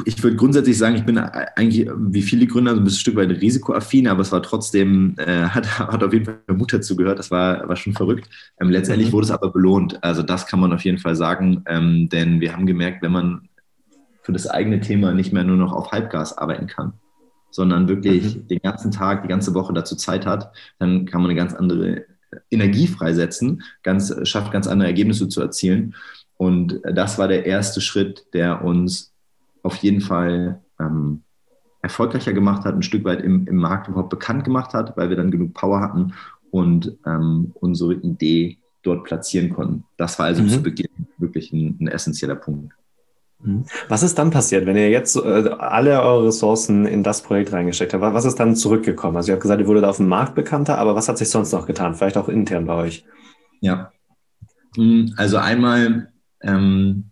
ich 0.06 0.22
würde 0.22 0.36
grundsätzlich 0.36 0.78
sagen, 0.78 0.96
ich 0.96 1.06
bin 1.06 1.18
eigentlich 1.18 1.90
wie 1.96 2.22
viele 2.22 2.46
Gründer 2.46 2.76
so 2.76 2.82
ein 2.82 2.90
Stück 2.90 3.16
weit 3.16 3.30
risikoaffin, 3.30 4.08
aber 4.08 4.22
es 4.22 4.32
war 4.32 4.44
trotzdem, 4.44 5.16
äh, 5.18 5.46
hat, 5.46 5.80
hat 5.80 6.04
auf 6.04 6.14
jeden 6.14 6.26
Fall 6.26 6.38
Mut 6.54 6.72
dazu 6.72 6.96
gehört, 6.96 7.18
das 7.18 7.32
war, 7.32 7.68
war 7.68 7.76
schon 7.76 7.94
verrückt. 7.94 8.30
Ähm, 8.60 8.70
letztendlich 8.70 9.10
mhm. 9.10 9.14
wurde 9.14 9.26
es 9.26 9.32
aber 9.32 9.52
belohnt, 9.52 10.04
also 10.04 10.22
das 10.22 10.46
kann 10.46 10.60
man 10.60 10.72
auf 10.72 10.86
jeden 10.86 11.00
Fall 11.00 11.16
sagen, 11.16 11.64
ähm, 11.68 12.10
denn 12.10 12.42
wir 12.42 12.54
haben 12.54 12.68
gemerkt, 12.68 13.02
wenn 13.02 13.12
man 13.12 13.50
für 14.22 14.34
das 14.34 14.48
eigene 14.48 14.80
Thema 14.82 15.14
nicht 15.14 15.34
mehr 15.34 15.44
nur 15.44 15.58
noch 15.58 15.74
auf 15.74 15.92
Halbgas 15.92 16.38
arbeiten 16.38 16.68
kann, 16.68 16.94
sondern 17.50 17.88
wirklich 17.88 18.36
mhm. 18.36 18.48
den 18.48 18.60
ganzen 18.60 18.92
Tag, 18.92 19.24
die 19.24 19.30
ganze 19.30 19.54
Woche 19.56 19.74
dazu 19.74 19.96
Zeit 19.96 20.28
hat, 20.28 20.52
dann 20.78 21.06
kann 21.06 21.22
man 21.22 21.32
eine 21.32 21.40
ganz 21.40 21.56
andere 21.56 22.06
Energie 22.52 22.88
freisetzen, 22.88 23.64
ganz, 23.82 24.14
schafft 24.24 24.52
ganz 24.52 24.68
andere 24.68 24.88
Ergebnisse 24.88 25.28
zu 25.28 25.42
erzielen. 25.42 25.96
Und 26.38 26.80
das 26.84 27.18
war 27.18 27.28
der 27.28 27.46
erste 27.46 27.82
Schritt, 27.82 28.26
der 28.34 28.64
uns 28.64 29.11
auf 29.64 29.76
jeden 29.78 30.02
Fall 30.02 30.62
ähm, 30.80 31.24
erfolgreicher 31.82 32.34
gemacht 32.34 32.66
hat, 32.66 32.76
ein 32.76 32.84
Stück 32.84 33.04
weit 33.06 33.22
im, 33.22 33.48
im 33.48 33.56
Markt 33.56 33.88
überhaupt 33.88 34.10
bekannt 34.10 34.44
gemacht 34.44 34.74
hat, 34.74 34.96
weil 34.98 35.10
wir 35.10 35.18
dann 35.18 35.32
genug 35.32 35.54
Power 35.54 35.82
hatten 35.82 36.14
und 36.52 36.98
ähm, 37.06 37.52
unsere 37.56 37.96
Idee 37.96 38.58
dort 38.84 39.04
platzieren 39.04 39.50
konnten. 39.50 39.86
Das 39.98 40.20
war 40.20 40.28
also 40.28 40.44
mhm. 40.44 40.50
zu 40.50 40.64
Beginn 40.64 40.90
wirklich 41.18 41.52
ein, 41.54 41.78
ein 41.80 41.88
essentieller 41.88 42.36
Punkt. 42.36 42.74
Mhm. 43.40 43.66
Was 43.90 44.04
ist 44.04 44.18
dann 44.18 44.32
passiert, 44.32 44.66
wenn 44.66 44.78
ihr 44.78 44.90
jetzt 44.90 45.16
äh, 45.16 45.50
alle 45.58 46.02
eure 46.02 46.28
Ressourcen 46.28 46.86
in 46.86 47.04
das 47.04 47.22
Projekt 47.22 47.54
reingesteckt 47.54 47.94
habt? 47.94 48.04
Was 48.04 48.26
ist 48.26 48.40
dann 48.40 48.56
zurückgekommen? 48.56 49.18
Also 49.18 49.32
ihr 49.32 49.34
habt 49.34 49.42
gesagt, 49.42 49.62
ihr 49.62 49.68
wurdet 49.68 49.86
auf 49.86 49.98
dem 49.98 50.08
Markt 50.08 50.36
bekannter, 50.36 50.78
aber 50.78 50.96
was 50.96 51.10
hat 51.10 51.18
sich 51.18 51.30
sonst 51.30 51.52
noch 51.52 51.66
getan? 51.66 51.96
Vielleicht 51.96 52.18
auch 52.18 52.30
intern 52.30 52.66
bei 52.66 52.76
euch? 52.76 53.06
Ja, 53.60 53.92
hm, 54.76 55.14
also 55.18 55.38
einmal 55.38 56.12
ähm, 56.42 57.11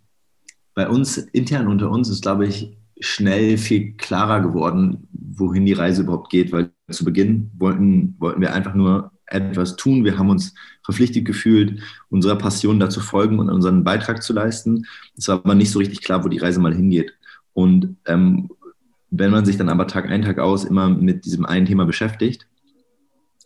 bei 0.74 0.88
uns 0.88 1.18
intern 1.18 1.68
unter 1.68 1.90
uns 1.90 2.10
ist, 2.10 2.22
glaube 2.22 2.48
ich, 2.48 2.78
schnell 3.00 3.58
viel 3.58 3.94
klarer 3.94 4.42
geworden, 4.42 5.08
wohin 5.12 5.66
die 5.66 5.74
Reise 5.74 6.02
überhaupt 6.04 6.30
geht, 6.30 6.52
weil 6.52 6.72
zu 6.90 7.06
Beginn 7.06 7.52
wollten, 7.58 8.16
wollten 8.20 8.42
wir 8.42 8.54
einfach 8.54 8.76
nur 8.76 9.12
etwas 9.28 9.76
tun. 9.76 10.04
Wir 10.04 10.18
haben 10.18 10.30
uns 10.30 10.54
verpflichtet 10.84 11.26
gefühlt, 11.26 11.82
unserer 12.10 12.36
Passion 12.36 12.80
dazu 12.80 13.00
folgen 13.00 13.40
und 13.40 13.50
unseren 13.50 13.84
Beitrag 13.84 14.24
zu 14.24 14.34
leisten. 14.34 14.86
Es 15.16 15.28
war 15.28 15.36
aber 15.36 15.56
nicht 15.56 15.72
so 15.72 15.80
richtig 15.80 16.02
klar, 16.02 16.24
wo 16.24 16.30
die 16.30 16.40
Reise 16.40 16.60
mal 16.60 16.74
hingeht. 16.74 17.14
Und 17.54 17.98
ähm, 18.06 18.50
wenn 19.12 19.32
man 19.32 19.46
sich 19.46 19.58
dann 19.58 19.70
aber 19.70 19.88
Tag 19.88 20.10
ein, 20.10 20.24
Tag 20.24 20.40
aus 20.40 20.66
immer 20.66 20.90
mit 20.90 21.26
diesem 21.26 21.46
einen 21.46 21.66
Thema 21.66 21.86
beschäftigt, 21.86 22.48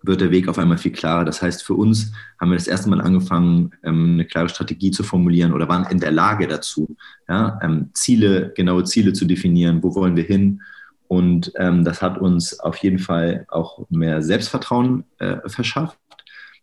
wird 0.04 0.22
der 0.22 0.32
Weg 0.32 0.48
auf 0.48 0.60
einmal 0.60 0.78
viel 0.78 0.92
klarer. 0.92 1.26
Das 1.26 1.42
heißt, 1.42 1.64
für 1.64 1.74
uns 1.74 2.12
haben 2.40 2.52
wir 2.52 2.58
das 2.58 2.68
erste 2.68 2.90
Mal 2.90 3.02
angefangen, 3.02 3.72
ähm, 3.84 4.14
eine 4.14 4.26
klare 4.26 4.50
Strategie 4.50 4.92
zu 4.92 5.04
formulieren 5.04 5.54
oder 5.54 5.68
waren 5.68 5.90
in 5.90 6.00
der 6.00 6.12
Lage 6.12 6.48
dazu, 6.48 6.96
ja, 7.28 7.60
ähm, 7.64 7.90
Ziele, 7.94 8.52
genaue 8.56 8.84
Ziele 8.84 9.14
zu 9.14 9.26
definieren. 9.26 9.82
Wo 9.82 9.96
wollen 9.96 10.16
wir 10.16 10.24
hin? 10.24 10.62
Und 11.08 11.52
ähm, 11.58 11.84
das 11.84 12.02
hat 12.02 12.18
uns 12.18 12.60
auf 12.60 12.78
jeden 12.78 13.00
Fall 13.00 13.46
auch 13.50 13.86
mehr 13.90 14.22
Selbstvertrauen 14.22 15.06
äh, 15.20 15.38
verschafft. 15.48 15.98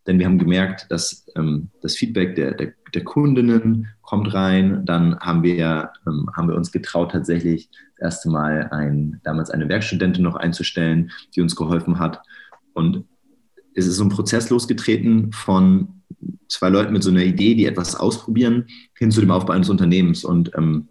Denn 0.06 0.18
wir 0.18 0.26
haben 0.26 0.38
gemerkt, 0.38 0.86
dass 0.90 1.26
ähm, 1.36 1.70
das 1.82 1.94
Feedback 1.94 2.34
der, 2.34 2.54
der, 2.54 2.72
der, 2.94 3.04
Kundinnen 3.04 3.88
kommt 4.02 4.32
rein. 4.34 4.84
Dann 4.86 5.18
haben 5.20 5.42
wir, 5.42 5.92
ähm, 6.06 6.28
haben 6.36 6.48
wir 6.48 6.56
uns 6.56 6.72
getraut, 6.72 7.12
tatsächlich 7.12 7.68
das 7.98 8.14
erste 8.14 8.30
Mal 8.30 8.68
ein, 8.72 9.20
damals 9.24 9.50
eine 9.50 9.68
Werkstudentin 9.68 10.24
noch 10.24 10.36
einzustellen, 10.36 11.10
die 11.34 11.42
uns 11.42 11.54
geholfen 11.54 11.98
hat. 11.98 12.20
Und 12.72 13.04
es 13.74 13.86
ist 13.86 13.96
so 13.96 14.04
ein 14.04 14.10
Prozess 14.10 14.50
losgetreten 14.50 15.32
von 15.32 16.02
zwei 16.48 16.68
Leuten 16.68 16.92
mit 16.92 17.02
so 17.02 17.10
einer 17.10 17.24
Idee, 17.24 17.54
die 17.54 17.66
etwas 17.66 17.94
ausprobieren, 17.94 18.66
hin 18.98 19.10
zu 19.10 19.20
dem 19.20 19.30
Aufbau 19.30 19.52
eines 19.52 19.70
Unternehmens 19.70 20.24
und 20.24 20.52
ähm, 20.56 20.88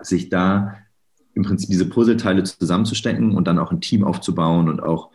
sich 0.00 0.28
da 0.28 0.76
im 1.34 1.42
Prinzip 1.42 1.70
diese 1.70 1.88
Puzzleteile 1.88 2.42
zusammenzustecken 2.44 3.34
und 3.34 3.46
dann 3.46 3.58
auch 3.58 3.72
ein 3.72 3.80
Team 3.80 4.04
aufzubauen 4.04 4.68
und 4.68 4.82
auch 4.82 5.10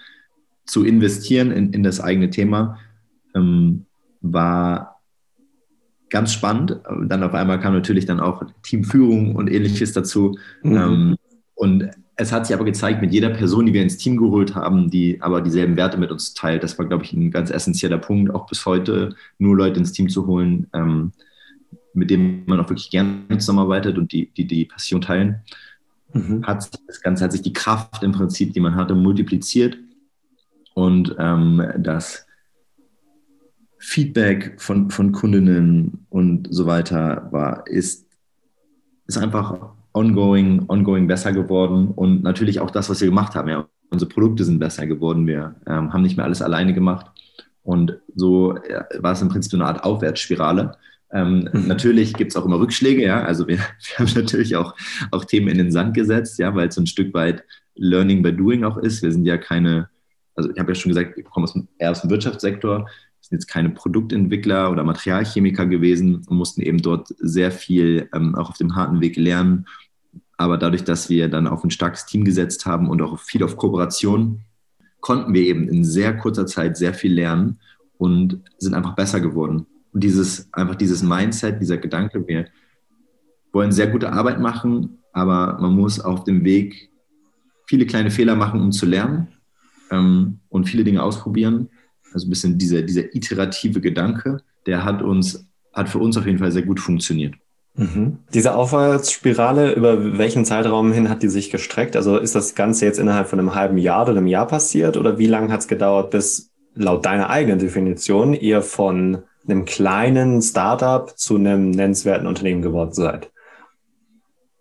zu 0.66 0.84
investieren 0.84 1.52
in, 1.52 1.72
in 1.72 1.84
das 1.84 2.00
eigene 2.00 2.30
Thema, 2.30 2.80
ähm, 3.36 3.86
war 4.22 5.02
ganz 6.10 6.34
spannend. 6.34 6.80
Dann 7.06 7.24
auf 7.24 7.34
einmal 7.34 7.60
kam 7.60 7.74
natürlich 7.74 8.06
dann 8.06 8.20
auch 8.20 8.44
Teamführung 8.64 9.36
und 9.36 9.50
ähnliches 9.50 9.94
dazu. 9.94 10.38
Mhm. 10.64 10.76
Ähm, 10.76 11.16
und 11.56 11.90
es 12.18 12.32
hat 12.32 12.48
sich 12.48 12.56
aber 12.56 12.66
gezeigt, 12.66 13.02
mit 13.02 13.14
jeder 13.14 13.30
Person, 13.30 13.68
die 13.68 13.74
wir 13.74 13.84
ins 13.84 13.98
Team 13.98 14.18
geholt 14.18 14.56
haben, 14.56 14.90
die 14.90 15.22
aber 15.22 15.42
dieselben 15.42 15.78
Werte 15.78 15.98
mit 15.98 16.12
uns 16.12 16.34
teilt, 16.34 16.64
das 16.64 16.78
war, 16.80 16.88
glaube 16.88 17.04
ich, 17.04 17.14
ein 17.14 17.30
ganz 17.30 17.52
essentieller 17.52 18.00
Punkt, 18.00 18.34
auch 18.34 18.48
bis 18.48 18.66
heute 18.66 19.16
nur 19.38 19.56
Leute 19.56 19.80
ins 19.80 19.92
Team 19.92 20.10
zu 20.10 20.26
holen, 20.26 20.68
ähm, 20.74 21.12
mit 21.94 22.10
denen 22.10 22.44
man 22.48 22.60
auch 22.60 22.70
wirklich 22.70 22.90
gerne 22.90 23.26
zusammenarbeitet 23.38 23.98
und 24.00 24.12
die 24.12 24.32
die, 24.32 24.48
die 24.48 24.66
Passion 24.66 25.02
teilen. 25.02 25.42
Mhm. 26.14 26.46
Hat 26.46 26.70
das 26.88 27.02
Ganze 27.02 27.24
hat 27.24 27.32
sich 27.32 27.44
die 27.44 27.54
Kraft 27.54 28.02
im 28.02 28.14
Prinzip, 28.14 28.52
die 28.54 28.62
man 28.62 28.76
hatte, 28.76 28.96
multipliziert 28.96 29.78
und 30.74 31.16
ähm, 31.20 31.64
das 31.78 32.26
Feedback 33.78 34.60
von, 34.60 34.90
von 34.90 35.12
Kundinnen 35.12 36.08
und 36.10 36.48
so 36.50 36.66
weiter 36.66 37.28
war, 37.32 37.68
ist, 37.68 38.08
ist 39.06 39.18
einfach 39.18 39.77
ongoing, 39.98 40.66
ongoing 40.68 41.08
besser 41.08 41.32
geworden 41.32 41.90
und 41.96 42.24
natürlich 42.24 42.60
auch 42.60 42.72
das, 42.72 42.90
was 42.90 43.02
wir 43.02 43.08
gemacht 43.08 43.36
haben. 43.36 43.50
Ja, 43.50 43.68
unsere 43.90 44.10
Produkte 44.10 44.44
sind 44.44 44.60
besser 44.60 44.86
geworden. 44.86 45.28
Wir 45.28 45.56
ähm, 45.66 45.92
haben 45.92 46.04
nicht 46.04 46.18
mehr 46.18 46.26
alles 46.26 46.42
alleine 46.42 46.74
gemacht 46.74 47.08
und 47.64 47.98
so 48.16 48.56
ja, 48.70 48.86
war 49.00 49.14
es 49.14 49.22
im 49.22 49.30
Prinzip 49.30 49.52
so 49.52 49.58
eine 49.58 49.66
Art 49.66 49.84
Aufwärtsspirale. 49.84 50.78
Ähm, 51.12 51.50
mhm. 51.52 51.68
Natürlich 51.68 52.14
gibt 52.14 52.32
es 52.32 52.36
auch 52.36 52.46
immer 52.46 52.60
Rückschläge, 52.60 53.04
ja. 53.04 53.24
Also 53.24 53.48
wir, 53.48 53.58
wir, 53.98 53.98
haben 53.98 54.14
natürlich 54.14 54.56
auch, 54.56 54.76
auch 55.12 55.26
Themen 55.26 55.48
in 55.48 55.58
den 55.58 55.72
Sand 55.72 55.94
gesetzt, 55.94 56.38
ja, 56.38 56.54
weil 56.54 56.68
es 56.68 56.76
so 56.76 56.82
ein 56.82 56.88
Stück 56.88 57.14
weit 57.14 57.44
Learning 57.76 58.22
by 58.22 58.34
Doing 58.34 58.64
auch 58.64 58.78
ist. 58.78 59.02
Wir 59.02 59.12
sind 59.12 59.26
ja 59.26 59.38
keine, 59.38 59.90
also 60.36 60.52
ich 60.52 60.60
habe 60.60 60.72
ja 60.72 60.76
schon 60.76 60.90
gesagt, 60.90 61.16
wir 61.16 61.24
kommen 61.24 61.46
aus 61.46 61.54
dem, 61.54 61.68
eher 61.78 61.92
aus 61.92 62.02
dem 62.02 62.10
Wirtschaftssektor 62.10 62.88
sind 63.28 63.40
jetzt 63.40 63.48
keine 63.48 63.70
Produktentwickler 63.70 64.72
oder 64.72 64.84
Materialchemiker 64.84 65.66
gewesen 65.66 66.24
und 66.28 66.38
mussten 66.38 66.62
eben 66.62 66.82
dort 66.82 67.10
sehr 67.18 67.52
viel 67.52 68.10
ähm, 68.14 68.36
auch 68.36 68.50
auf 68.50 68.58
dem 68.58 68.76
harten 68.76 69.02
Weg 69.02 69.18
lernen. 69.18 69.66
Aber 70.38 70.58
dadurch, 70.58 70.84
dass 70.84 71.10
wir 71.10 71.30
dann 71.30 71.48
auf 71.48 71.64
ein 71.64 71.72
starkes 71.72 72.06
Team 72.06 72.24
gesetzt 72.24 72.66
haben 72.66 72.90
und 72.90 73.02
auch 73.02 73.20
viel 73.20 73.44
auf 73.44 73.58
Kooperation, 73.58 74.42
konnten 75.00 75.34
wir 75.34 75.42
eben 75.42 75.68
in 75.68 75.84
sehr 75.84 76.16
kurzer 76.16 76.46
Zeit 76.46 76.78
sehr 76.78 76.94
viel 76.94 77.14
lernen 77.14 77.60
und 77.98 78.42
sind 78.58 78.74
einfach 78.74 78.96
besser 78.96 79.20
geworden. 79.20 79.66
Und 79.94 80.04
dieses, 80.04 80.52
einfach 80.54 80.76
dieses 80.76 81.02
Mindset, 81.02 81.60
dieser 81.62 81.78
Gedanke, 81.78 82.28
wir 82.28 82.46
wollen 83.52 83.72
sehr 83.72 83.88
gute 83.88 84.12
Arbeit 84.12 84.40
machen, 84.40 85.00
aber 85.14 85.58
man 85.60 85.74
muss 85.74 86.00
auf 86.00 86.24
dem 86.24 86.44
Weg 86.44 86.90
viele 87.66 87.86
kleine 87.86 88.12
Fehler 88.12 88.36
machen, 88.36 88.62
um 88.62 88.72
zu 88.72 88.86
lernen 88.86 89.28
ähm, 89.90 90.40
und 90.50 90.70
viele 90.70 90.84
Dinge 90.84 91.02
ausprobieren 91.02 91.70
also 92.14 92.28
ein 92.28 92.30
bisschen 92.30 92.58
dieser, 92.58 92.82
dieser 92.82 93.14
iterative 93.16 93.82
Gedanke, 93.82 94.42
der 94.66 94.84
hat 94.84 95.02
uns, 95.02 95.46
hat 95.74 95.90
für 95.90 96.00
uns 96.00 96.18
auf 96.18 96.26
jeden 96.26 96.40
Fall 96.40 96.52
sehr 96.52 96.64
gut 96.64 96.80
funktioniert. 96.80 97.36
Mhm. 97.78 98.18
Diese 98.34 98.56
Aufwärtsspirale, 98.56 99.74
über 99.74 100.18
welchen 100.18 100.46
Zeitraum 100.46 100.92
hin 100.92 101.10
hat 101.10 101.22
die 101.22 101.30
sich 101.30 101.52
gestreckt? 101.52 101.96
Also 101.96 102.18
ist 102.18 102.34
das 102.34 102.56
Ganze 102.56 102.86
jetzt 102.86 102.98
innerhalb 102.98 103.28
von 103.28 103.40
einem 103.40 103.54
halben 103.54 103.78
Jahr 103.78 104.02
oder 104.02 104.18
einem 104.18 104.28
Jahr 104.28 104.48
passiert? 104.48 104.98
Oder 104.98 105.20
wie 105.20 105.28
lange 105.28 105.54
hat 105.54 105.60
es 105.62 105.68
gedauert, 105.68 106.10
bis 106.10 106.52
laut 106.74 107.06
deiner 107.06 107.30
eigenen 107.30 107.60
Definition 107.60 108.34
ihr 108.34 108.64
von 108.64 109.20
einem 109.48 109.66
kleinen 109.66 110.42
Startup 110.42 111.18
zu 111.18 111.36
einem 111.36 111.70
nennenswerten 111.70 112.26
Unternehmen 112.26 112.64
geworden 112.64 112.94
seid? 112.94 113.32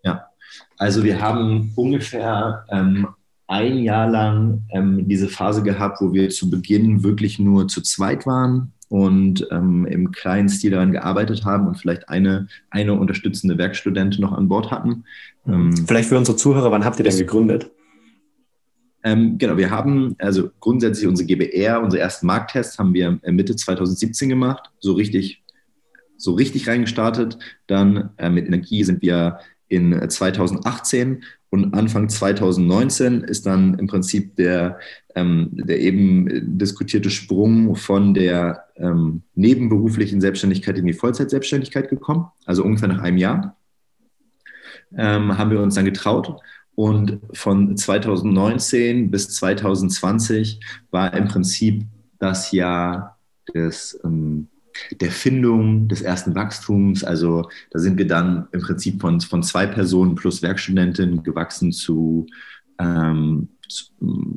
Ja, 0.04 0.26
also 0.76 1.02
wir 1.02 1.20
haben 1.20 1.72
ungefähr 1.74 2.66
ähm, 2.70 3.08
ein 3.46 3.78
Jahr 3.78 4.10
lang 4.10 4.64
ähm, 4.72 5.08
diese 5.08 5.28
Phase 5.28 5.62
gehabt, 5.62 6.02
wo 6.02 6.12
wir 6.12 6.28
zu 6.28 6.50
Beginn 6.50 7.02
wirklich 7.02 7.38
nur 7.38 7.66
zu 7.66 7.80
zweit 7.80 8.26
waren 8.26 8.74
und 8.88 9.46
ähm, 9.50 9.84
im 9.86 10.12
kleinen 10.12 10.48
Stil 10.48 10.70
daran 10.70 10.92
gearbeitet 10.92 11.44
haben 11.44 11.66
und 11.66 11.76
vielleicht 11.76 12.08
eine, 12.08 12.48
eine 12.70 12.94
unterstützende 12.94 13.58
Werkstudentin 13.58 14.20
noch 14.20 14.32
an 14.32 14.48
Bord 14.48 14.70
hatten. 14.70 15.04
Ähm, 15.46 15.76
vielleicht 15.86 16.08
für 16.08 16.18
unsere 16.18 16.36
Zuhörer, 16.36 16.70
wann 16.70 16.84
habt 16.84 16.98
ihr 16.98 17.04
denn 17.04 17.16
gegründet? 17.16 17.70
Ähm, 19.02 19.38
genau, 19.38 19.56
wir 19.56 19.70
haben 19.70 20.16
also 20.18 20.50
grundsätzlich 20.60 21.06
unsere 21.06 21.26
GBR, 21.26 21.80
unsere 21.80 22.02
ersten 22.02 22.26
Markttests 22.26 22.78
haben 22.78 22.92
wir 22.94 23.20
Mitte 23.26 23.54
2017 23.54 24.28
gemacht, 24.28 24.70
so 24.78 24.94
richtig, 24.94 25.44
so 26.16 26.34
richtig 26.34 26.68
reingestartet. 26.68 27.38
Dann 27.66 28.10
äh, 28.16 28.30
mit 28.30 28.46
Energie 28.46 28.82
sind 28.84 29.02
wir 29.02 29.38
in 29.68 30.08
2018 30.08 31.24
und 31.50 31.74
Anfang 31.74 32.08
2019 32.08 33.22
ist 33.22 33.46
dann 33.46 33.78
im 33.78 33.86
Prinzip 33.86 34.36
der, 34.36 34.78
ähm, 35.14 35.50
der 35.52 35.80
eben 35.80 36.58
diskutierte 36.58 37.10
Sprung 37.10 37.76
von 37.76 38.14
der 38.14 38.64
ähm, 38.76 39.22
nebenberuflichen 39.34 40.20
Selbstständigkeit 40.20 40.76
in 40.76 40.86
die 40.86 40.92
Vollzeitselbstständigkeit 40.92 41.88
gekommen, 41.88 42.26
also 42.44 42.64
ungefähr 42.64 42.88
nach 42.88 43.02
einem 43.02 43.18
Jahr. 43.18 43.56
Ähm, 44.96 45.38
haben 45.38 45.50
wir 45.50 45.60
uns 45.60 45.76
dann 45.76 45.84
getraut. 45.84 46.40
Und 46.74 47.20
von 47.32 47.76
2019 47.76 49.10
bis 49.10 49.30
2020 49.30 50.60
war 50.90 51.14
im 51.14 51.26
Prinzip 51.26 51.84
das 52.18 52.52
Jahr 52.52 53.18
des 53.54 53.98
ähm, 54.04 54.48
der 55.00 55.10
Findung 55.10 55.88
des 55.88 56.02
ersten 56.02 56.34
Wachstums. 56.34 57.04
Also 57.04 57.48
da 57.70 57.78
sind 57.78 57.98
wir 57.98 58.06
dann 58.06 58.48
im 58.52 58.60
Prinzip 58.60 59.00
von, 59.00 59.20
von 59.20 59.42
zwei 59.42 59.66
Personen 59.66 60.14
plus 60.14 60.42
Werkstudentin 60.42 61.22
gewachsen 61.22 61.72
zu, 61.72 62.26
ähm, 62.78 63.48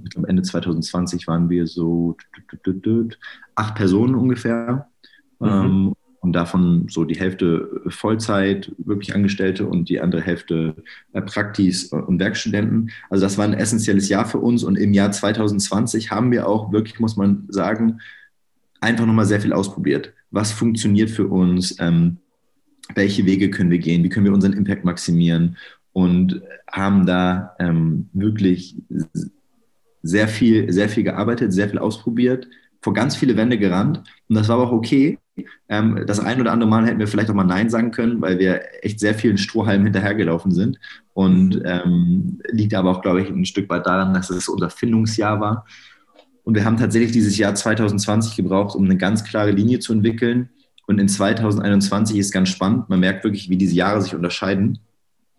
glaube 0.10 0.27
Ende 0.27 0.41
2020 0.41 1.27
waren 1.27 1.50
wir 1.50 1.67
so 1.67 2.17
acht 3.55 3.75
Personen 3.75 4.15
ungefähr. 4.15 4.88
Mhm. 5.39 5.48
Ähm, 5.48 5.93
und 6.22 6.34
davon 6.34 6.88
so 6.89 7.05
die 7.05 7.17
Hälfte 7.17 7.81
Vollzeit, 7.88 8.72
wirklich 8.77 9.15
Angestellte 9.15 9.65
und 9.65 9.89
die 9.89 10.01
andere 10.01 10.22
Hälfte 10.22 10.75
äh, 11.13 11.22
Praktis 11.22 11.93
und 11.93 12.19
Werkstudenten. 12.19 12.91
Also 13.10 13.25
das 13.25 13.38
war 13.38 13.46
ein 13.46 13.53
essentielles 13.53 14.10
Jahr 14.10 14.25
für 14.25 14.39
uns 14.39 14.63
und 14.63 14.77
im 14.77 14.93
Jahr 14.93 15.12
2020 15.12 16.12
haben 16.12 16.31
wir 16.31 16.48
auch 16.48 16.72
wirklich, 16.72 17.00
muss 17.00 17.15
man 17.15 17.46
sagen, 17.48 18.01
einfach 18.81 19.05
nochmal 19.05 19.25
sehr 19.25 19.41
viel 19.41 19.53
ausprobiert 19.53 20.13
was 20.31 20.51
funktioniert 20.51 21.09
für 21.09 21.27
uns, 21.27 21.75
ähm, 21.79 22.17
welche 22.95 23.25
Wege 23.25 23.50
können 23.50 23.71
wir 23.71 23.79
gehen, 23.79 24.03
wie 24.03 24.09
können 24.09 24.25
wir 24.25 24.33
unseren 24.33 24.53
Impact 24.53 24.83
maximieren? 24.86 25.57
Und 25.91 26.41
haben 26.71 27.05
da 27.05 27.55
ähm, 27.59 28.09
wirklich 28.13 28.75
sehr 30.01 30.27
viel, 30.27 30.71
sehr 30.71 30.88
viel 30.88 31.03
gearbeitet, 31.03 31.51
sehr 31.51 31.69
viel 31.69 31.79
ausprobiert, 31.79 32.48
vor 32.81 32.93
ganz 32.93 33.15
viele 33.15 33.36
Wände 33.36 33.57
gerannt. 33.57 34.03
Und 34.27 34.36
das 34.36 34.48
war 34.48 34.55
aber 34.57 34.67
auch 34.67 34.71
okay. 34.71 35.19
Ähm, 35.67 36.03
das 36.05 36.19
ein 36.19 36.39
oder 36.39 36.51
andere 36.51 36.69
Mal 36.69 36.86
hätten 36.86 37.00
wir 37.00 37.07
vielleicht 37.07 37.29
auch 37.29 37.36
mal 37.36 37.43
Nein 37.43 37.69
sagen 37.69 37.91
können, 37.91 38.21
weil 38.21 38.39
wir 38.39 38.62
echt 38.81 39.00
sehr 39.00 39.15
vielen 39.15 39.38
Strohhalmen 39.38 39.86
hinterhergelaufen 39.86 40.51
sind. 40.51 40.79
Und 41.13 41.62
ähm, 41.65 42.39
liegt 42.50 42.74
aber 42.74 42.91
auch, 42.91 43.01
glaube 43.01 43.21
ich, 43.21 43.29
ein 43.29 43.45
Stück 43.45 43.69
weit 43.69 43.86
daran, 43.86 44.13
dass 44.13 44.29
es 44.29 44.48
unser 44.48 44.69
Findungsjahr 44.69 45.39
war 45.39 45.65
und 46.50 46.56
wir 46.56 46.65
haben 46.65 46.77
tatsächlich 46.77 47.12
dieses 47.12 47.38
Jahr 47.38 47.53
2020 47.53 48.36
gebraucht, 48.36 48.75
um 48.75 48.84
eine 48.84 48.98
ganz 48.98 49.24
klare 49.24 49.51
Linie 49.51 49.77
zu 49.77 49.94
entwickeln. 49.94 50.50
Und 50.88 50.98
in 50.98 51.08
2021 51.08 52.18
ist 52.18 52.32
ganz 52.32 52.50
spannend. 52.50 52.89
Man 52.89 53.01
merkt 53.01 53.24
wirklich, 53.24 53.51
wie 53.51 53.56
diese 53.56 53.75
Jahre 53.75 54.01
sich 54.01 54.15
unterscheiden. 54.15 54.79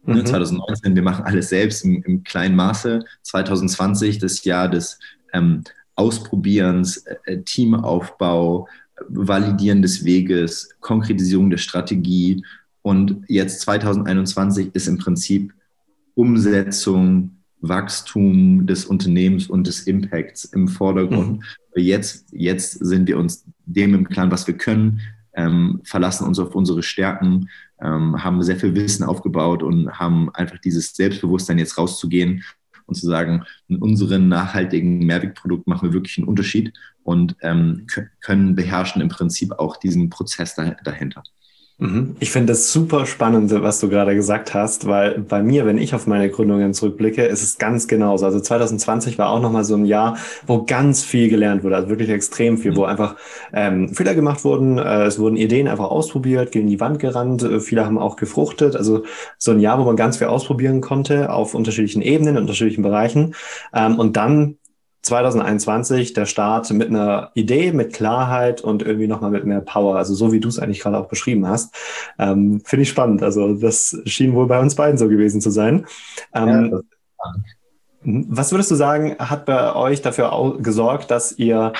Mhm. 0.04 0.24
2019, 0.24 0.94
wir 0.94 1.02
machen 1.02 1.24
alles 1.24 1.48
selbst 1.48 1.84
im, 1.84 2.00
im, 2.04 2.22
kleinen 2.22 2.54
Maße. 2.54 3.00
2020, 3.22 4.18
das 4.18 4.44
Jahr 4.44 4.68
des 4.68 5.00
ähm, 5.32 5.64
Ausprobierens, 5.96 6.98
äh, 7.24 7.38
Teamaufbau, 7.38 8.68
Validieren 9.08 9.82
des 9.82 10.04
Weges, 10.04 10.68
Konkretisierung 10.78 11.50
der 11.50 11.58
Strategie. 11.58 12.44
Und 12.82 13.24
jetzt 13.26 13.62
2021 13.62 14.70
ist 14.74 14.86
im 14.86 14.98
Prinzip 14.98 15.52
Umsetzung, 16.14 17.32
Wachstum 17.60 18.66
des 18.66 18.84
Unternehmens 18.84 19.48
und 19.48 19.66
des 19.66 19.82
Impacts 19.82 20.44
im 20.44 20.68
Vordergrund. 20.68 21.38
Mhm. 21.38 21.42
Jetzt, 21.76 22.28
jetzt 22.32 22.72
sind 22.72 23.06
wir 23.08 23.18
uns 23.18 23.44
dem 23.66 23.94
im 23.94 24.08
Klaren, 24.08 24.30
was 24.30 24.46
wir 24.46 24.56
können, 24.56 25.00
ähm, 25.34 25.80
verlassen 25.84 26.26
uns 26.26 26.38
auf 26.38 26.54
unsere 26.54 26.82
Stärken, 26.82 27.48
ähm, 27.80 28.22
haben 28.22 28.42
sehr 28.42 28.56
viel 28.56 28.74
Wissen 28.74 29.04
aufgebaut 29.04 29.62
und 29.62 29.98
haben 29.98 30.30
einfach 30.34 30.58
dieses 30.58 30.94
Selbstbewusstsein, 30.94 31.58
jetzt 31.58 31.78
rauszugehen 31.78 32.42
und 32.86 32.96
zu 32.96 33.06
sagen, 33.06 33.44
in 33.68 33.76
unserem 33.76 34.28
nachhaltigen 34.28 34.98
Mehrwegprodukt 35.06 35.66
machen 35.66 35.88
wir 35.88 35.92
wirklich 35.92 36.18
einen 36.18 36.26
Unterschied 36.26 36.72
und 37.04 37.36
ähm, 37.42 37.86
können 38.20 38.56
beherrschen 38.56 39.00
im 39.00 39.08
Prinzip 39.08 39.52
auch 39.52 39.76
diesen 39.76 40.10
Prozess 40.10 40.56
dahinter. 40.56 41.22
Mhm. 41.80 42.14
Ich 42.20 42.30
finde 42.30 42.52
das 42.52 42.70
super 42.72 43.06
spannend, 43.06 43.50
was 43.62 43.80
du 43.80 43.88
gerade 43.88 44.14
gesagt 44.14 44.52
hast, 44.52 44.86
weil 44.86 45.18
bei 45.20 45.42
mir, 45.42 45.64
wenn 45.64 45.78
ich 45.78 45.94
auf 45.94 46.06
meine 46.06 46.28
Gründungen 46.28 46.74
zurückblicke, 46.74 47.24
ist 47.24 47.42
es 47.42 47.56
ganz 47.56 47.88
genauso. 47.88 48.26
Also 48.26 48.38
2020 48.38 49.16
war 49.16 49.30
auch 49.30 49.40
nochmal 49.40 49.64
so 49.64 49.76
ein 49.76 49.86
Jahr, 49.86 50.18
wo 50.46 50.62
ganz 50.64 51.02
viel 51.02 51.30
gelernt 51.30 51.64
wurde, 51.64 51.76
also 51.76 51.88
wirklich 51.88 52.10
extrem 52.10 52.58
viel, 52.58 52.76
wo 52.76 52.82
mhm. 52.82 52.86
einfach 52.86 53.16
ähm, 53.54 53.94
Fehler 53.94 54.14
gemacht 54.14 54.44
wurden, 54.44 54.76
äh, 54.76 55.04
es 55.04 55.18
wurden 55.18 55.36
Ideen 55.36 55.68
einfach 55.68 55.90
ausprobiert, 55.90 56.52
gegen 56.52 56.68
die 56.68 56.80
Wand 56.80 56.98
gerannt, 56.98 57.42
äh, 57.42 57.60
viele 57.60 57.86
haben 57.86 57.96
auch 57.96 58.16
gefruchtet. 58.16 58.76
Also 58.76 59.04
so 59.38 59.52
ein 59.52 59.60
Jahr, 59.60 59.78
wo 59.78 59.84
man 59.84 59.96
ganz 59.96 60.18
viel 60.18 60.26
ausprobieren 60.26 60.82
konnte 60.82 61.32
auf 61.32 61.54
unterschiedlichen 61.54 62.02
Ebenen, 62.02 62.36
in 62.36 62.42
unterschiedlichen 62.42 62.82
Bereichen. 62.82 63.34
Ähm, 63.72 63.98
und 63.98 64.18
dann 64.18 64.56
2021 65.02 66.12
der 66.12 66.26
Start 66.26 66.70
mit 66.72 66.88
einer 66.88 67.30
Idee, 67.34 67.72
mit 67.72 67.92
Klarheit 67.94 68.60
und 68.60 68.82
irgendwie 68.82 69.06
nochmal 69.06 69.30
mit 69.30 69.44
mehr 69.46 69.60
Power. 69.60 69.96
Also 69.96 70.14
so 70.14 70.32
wie 70.32 70.40
du 70.40 70.48
es 70.48 70.58
eigentlich 70.58 70.80
gerade 70.80 70.98
auch 70.98 71.08
beschrieben 71.08 71.46
hast. 71.46 71.74
Ähm, 72.18 72.60
Finde 72.64 72.82
ich 72.82 72.90
spannend. 72.90 73.22
Also 73.22 73.54
das 73.54 74.00
schien 74.04 74.34
wohl 74.34 74.46
bei 74.46 74.60
uns 74.60 74.74
beiden 74.74 74.98
so 74.98 75.08
gewesen 75.08 75.40
zu 75.40 75.50
sein. 75.50 75.86
Ähm, 76.34 76.70
ja, 76.72 76.80
was 78.02 78.50
würdest 78.50 78.70
du 78.70 78.74
sagen, 78.74 79.16
hat 79.18 79.44
bei 79.44 79.74
euch 79.74 80.00
dafür 80.00 80.56
gesorgt, 80.60 81.10
dass 81.10 81.32
ihr 81.32 81.72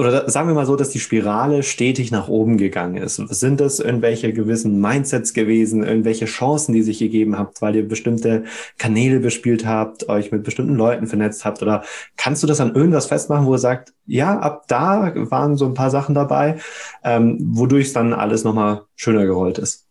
oder 0.00 0.28
sagen 0.28 0.48
wir 0.48 0.54
mal 0.54 0.66
so, 0.66 0.74
dass 0.74 0.88
die 0.90 0.98
Spirale 0.98 1.62
stetig 1.62 2.10
nach 2.10 2.28
oben 2.28 2.56
gegangen 2.56 2.96
ist. 2.96 3.16
Sind 3.16 3.60
das 3.60 3.78
irgendwelche 3.78 4.32
gewissen 4.32 4.80
Mindsets 4.80 5.32
gewesen, 5.34 5.84
irgendwelche 5.84 6.24
Chancen, 6.24 6.72
die 6.72 6.82
sich 6.82 6.98
gegeben 6.98 7.38
habt, 7.38 7.62
weil 7.62 7.76
ihr 7.76 7.86
bestimmte 7.86 8.44
Kanäle 8.78 9.20
bespielt 9.20 9.66
habt, 9.66 10.08
euch 10.08 10.32
mit 10.32 10.42
bestimmten 10.42 10.74
Leuten 10.74 11.06
vernetzt 11.06 11.44
habt? 11.44 11.62
Oder 11.62 11.84
kannst 12.16 12.42
du 12.42 12.46
das 12.46 12.60
an 12.60 12.74
irgendwas 12.74 13.06
festmachen, 13.06 13.46
wo 13.46 13.54
ihr 13.54 13.58
sagt, 13.58 13.92
ja, 14.06 14.38
ab 14.38 14.64
da 14.66 15.12
waren 15.30 15.56
so 15.56 15.66
ein 15.66 15.74
paar 15.74 15.90
Sachen 15.90 16.14
dabei, 16.14 16.58
ähm, 17.04 17.38
wodurch 17.40 17.92
dann 17.92 18.12
alles 18.12 18.42
nochmal 18.42 18.82
schöner 18.96 19.26
gerollt 19.26 19.58
ist? 19.58 19.86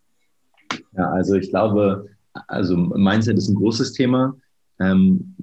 Ja, 0.96 1.10
also 1.10 1.36
ich 1.36 1.50
glaube, 1.50 2.06
also 2.48 2.76
Mindset 2.76 3.38
ist 3.38 3.48
ein 3.48 3.54
großes 3.54 3.92
Thema. 3.92 4.36
Ähm, 4.78 5.36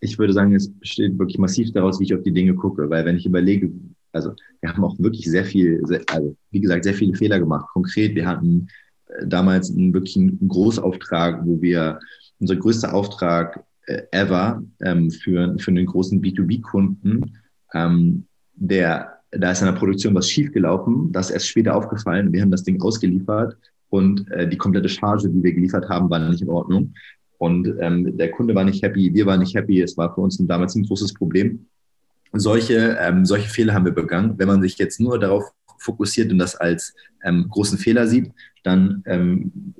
ich 0.00 0.18
würde 0.18 0.32
sagen, 0.32 0.54
es 0.54 0.70
besteht 0.70 1.18
wirklich 1.18 1.38
massiv 1.38 1.72
daraus, 1.72 1.98
wie 2.00 2.04
ich 2.04 2.14
auf 2.14 2.22
die 2.22 2.32
Dinge 2.32 2.54
gucke. 2.54 2.88
Weil 2.90 3.04
wenn 3.04 3.16
ich 3.16 3.26
überlege, 3.26 3.70
also 4.12 4.34
wir 4.60 4.70
haben 4.70 4.84
auch 4.84 4.98
wirklich 4.98 5.24
sehr 5.30 5.44
viel, 5.44 5.80
sehr, 5.86 6.02
also 6.10 6.36
wie 6.50 6.60
gesagt, 6.60 6.84
sehr 6.84 6.94
viele 6.94 7.14
Fehler 7.14 7.38
gemacht. 7.38 7.68
Konkret, 7.72 8.14
wir 8.14 8.26
hatten 8.26 8.68
äh, 9.06 9.26
damals 9.26 9.70
einen 9.70 9.94
wirklich 9.94 10.16
einen 10.16 10.48
Großauftrag, 10.48 11.46
wo 11.46 11.60
wir, 11.62 11.98
unser 12.38 12.56
größter 12.56 12.92
Auftrag 12.92 13.64
äh, 13.86 14.02
ever 14.10 14.62
ähm, 14.80 15.10
für, 15.10 15.56
für 15.58 15.70
einen 15.70 15.86
großen 15.86 16.20
B2B-Kunden, 16.20 17.38
ähm, 17.74 18.26
der, 18.54 19.18
da 19.30 19.50
ist 19.50 19.60
in 19.60 19.66
der 19.66 19.72
Produktion 19.72 20.14
was 20.14 20.28
schiefgelaufen, 20.28 21.10
das 21.12 21.28
ist 21.28 21.34
erst 21.34 21.48
später 21.48 21.74
aufgefallen. 21.74 22.32
Wir 22.32 22.42
haben 22.42 22.50
das 22.50 22.64
Ding 22.64 22.80
ausgeliefert 22.82 23.56
und 23.88 24.30
äh, 24.30 24.48
die 24.48 24.56
komplette 24.56 24.88
Charge, 24.88 25.28
die 25.28 25.42
wir 25.42 25.52
geliefert 25.52 25.88
haben, 25.88 26.10
war 26.10 26.18
nicht 26.18 26.42
in 26.42 26.48
Ordnung. 26.48 26.94
Und 27.42 27.74
ähm, 27.80 28.16
der 28.16 28.30
Kunde 28.30 28.54
war 28.54 28.62
nicht 28.62 28.84
happy, 28.84 29.12
wir 29.12 29.26
waren 29.26 29.40
nicht 29.40 29.56
happy. 29.56 29.82
Es 29.82 29.96
war 29.96 30.14
für 30.14 30.20
uns 30.20 30.38
damals 30.46 30.76
ein 30.76 30.84
großes 30.84 31.12
Problem. 31.12 31.66
Solche, 32.32 32.96
ähm, 33.00 33.26
solche 33.26 33.48
Fehler 33.48 33.74
haben 33.74 33.84
wir 33.84 33.90
begangen. 33.90 34.38
Wenn 34.38 34.46
man 34.46 34.62
sich 34.62 34.78
jetzt 34.78 35.00
nur 35.00 35.18
darauf 35.18 35.52
fokussiert 35.78 36.30
und 36.30 36.38
das 36.38 36.54
als 36.54 36.94
ähm, 37.24 37.48
großen 37.50 37.78
Fehler 37.78 38.06
sieht, 38.06 38.30
dann, 38.62 39.02
ähm, 39.06 39.74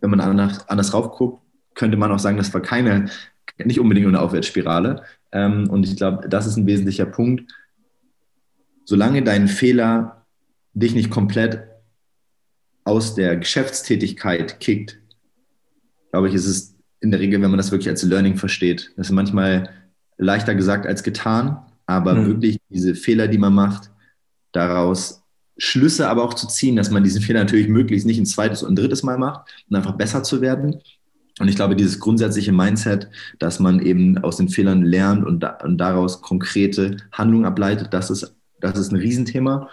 wenn 0.00 0.10
man 0.10 0.20
anders, 0.20 0.68
anders 0.68 0.92
guckt, 0.92 1.42
könnte 1.74 1.96
man 1.96 2.12
auch 2.12 2.20
sagen, 2.20 2.36
das 2.36 2.54
war 2.54 2.62
keine, 2.62 3.10
nicht 3.64 3.80
unbedingt 3.80 4.06
eine 4.06 4.20
Aufwärtsspirale. 4.20 5.02
Ähm, 5.32 5.68
und 5.68 5.82
ich 5.84 5.96
glaube, 5.96 6.28
das 6.28 6.46
ist 6.46 6.56
ein 6.56 6.66
wesentlicher 6.66 7.06
Punkt. 7.06 7.52
Solange 8.84 9.24
dein 9.24 9.48
Fehler 9.48 10.24
dich 10.74 10.94
nicht 10.94 11.10
komplett 11.10 11.64
aus 12.84 13.16
der 13.16 13.36
Geschäftstätigkeit 13.36 14.60
kickt, 14.60 15.00
glaube 16.14 16.28
ich, 16.28 16.34
ist 16.34 16.46
es 16.46 16.76
in 17.00 17.10
der 17.10 17.18
Regel, 17.18 17.42
wenn 17.42 17.50
man 17.50 17.58
das 17.58 17.72
wirklich 17.72 17.88
als 17.88 18.04
Learning 18.04 18.36
versteht, 18.36 18.92
das 18.96 19.08
ist 19.08 19.12
manchmal 19.12 19.68
leichter 20.16 20.54
gesagt 20.54 20.86
als 20.86 21.02
getan, 21.02 21.58
aber 21.86 22.14
mhm. 22.14 22.26
wirklich 22.28 22.58
diese 22.68 22.94
Fehler, 22.94 23.26
die 23.26 23.36
man 23.36 23.52
macht, 23.52 23.90
daraus 24.52 25.24
Schlüsse 25.58 26.08
aber 26.08 26.22
auch 26.22 26.34
zu 26.34 26.46
ziehen, 26.46 26.76
dass 26.76 26.92
man 26.92 27.02
diesen 27.02 27.20
Fehler 27.20 27.40
natürlich 27.40 27.66
möglichst 27.66 28.06
nicht 28.06 28.20
ein 28.20 28.26
zweites 28.26 28.62
und 28.62 28.72
ein 28.72 28.76
drittes 28.76 29.02
Mal 29.02 29.18
macht 29.18 29.50
und 29.68 29.74
einfach 29.74 29.96
besser 29.96 30.22
zu 30.22 30.40
werden. 30.40 30.80
Und 31.40 31.48
ich 31.48 31.56
glaube, 31.56 31.74
dieses 31.74 31.98
grundsätzliche 31.98 32.52
Mindset, 32.52 33.08
dass 33.40 33.58
man 33.58 33.80
eben 33.80 34.18
aus 34.18 34.36
den 34.36 34.48
Fehlern 34.48 34.84
lernt 34.84 35.26
und, 35.26 35.40
da, 35.40 35.58
und 35.64 35.78
daraus 35.78 36.22
konkrete 36.22 36.98
Handlungen 37.10 37.44
ableitet, 37.44 37.92
das 37.92 38.10
ist, 38.10 38.36
das 38.60 38.78
ist 38.78 38.92
ein 38.92 38.98
Riesenthema. 38.98 39.68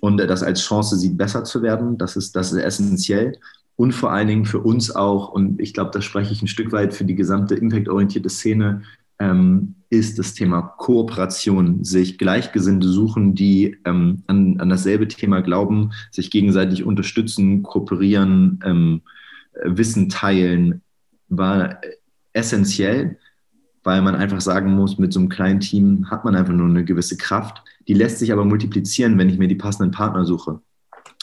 Und 0.00 0.18
das 0.18 0.42
als 0.42 0.60
Chance 0.60 0.98
sieht, 0.98 1.16
besser 1.16 1.44
zu 1.44 1.62
werden, 1.62 1.96
das 1.96 2.14
ist, 2.14 2.36
das 2.36 2.52
ist 2.52 2.58
essentiell 2.58 3.38
und 3.78 3.92
vor 3.92 4.10
allen 4.10 4.26
Dingen 4.26 4.44
für 4.44 4.58
uns 4.58 4.90
auch, 4.90 5.28
und 5.28 5.60
ich 5.60 5.72
glaube, 5.72 5.92
da 5.92 6.02
spreche 6.02 6.32
ich 6.32 6.42
ein 6.42 6.48
Stück 6.48 6.72
weit 6.72 6.94
für 6.94 7.04
die 7.04 7.14
gesamte 7.14 7.54
impactorientierte 7.54 8.28
Szene, 8.28 8.82
ähm, 9.20 9.76
ist 9.88 10.18
das 10.18 10.34
Thema 10.34 10.62
Kooperation, 10.62 11.84
sich 11.84 12.18
Gleichgesinnte 12.18 12.88
suchen, 12.88 13.36
die 13.36 13.76
ähm, 13.84 14.24
an, 14.26 14.58
an 14.58 14.68
dasselbe 14.68 15.06
Thema 15.06 15.42
glauben, 15.42 15.92
sich 16.10 16.32
gegenseitig 16.32 16.82
unterstützen, 16.82 17.62
kooperieren, 17.62 18.58
ähm, 18.64 19.02
Wissen 19.62 20.08
teilen, 20.08 20.82
war 21.28 21.80
essentiell, 22.32 23.16
weil 23.84 24.02
man 24.02 24.16
einfach 24.16 24.40
sagen 24.40 24.74
muss, 24.74 24.98
mit 24.98 25.12
so 25.12 25.20
einem 25.20 25.28
kleinen 25.28 25.60
Team 25.60 26.10
hat 26.10 26.24
man 26.24 26.34
einfach 26.34 26.52
nur 26.52 26.66
eine 26.66 26.84
gewisse 26.84 27.16
Kraft. 27.16 27.62
Die 27.86 27.94
lässt 27.94 28.18
sich 28.18 28.32
aber 28.32 28.44
multiplizieren, 28.44 29.18
wenn 29.18 29.30
ich 29.30 29.38
mir 29.38 29.46
die 29.46 29.54
passenden 29.54 29.92
Partner 29.92 30.24
suche. 30.24 30.60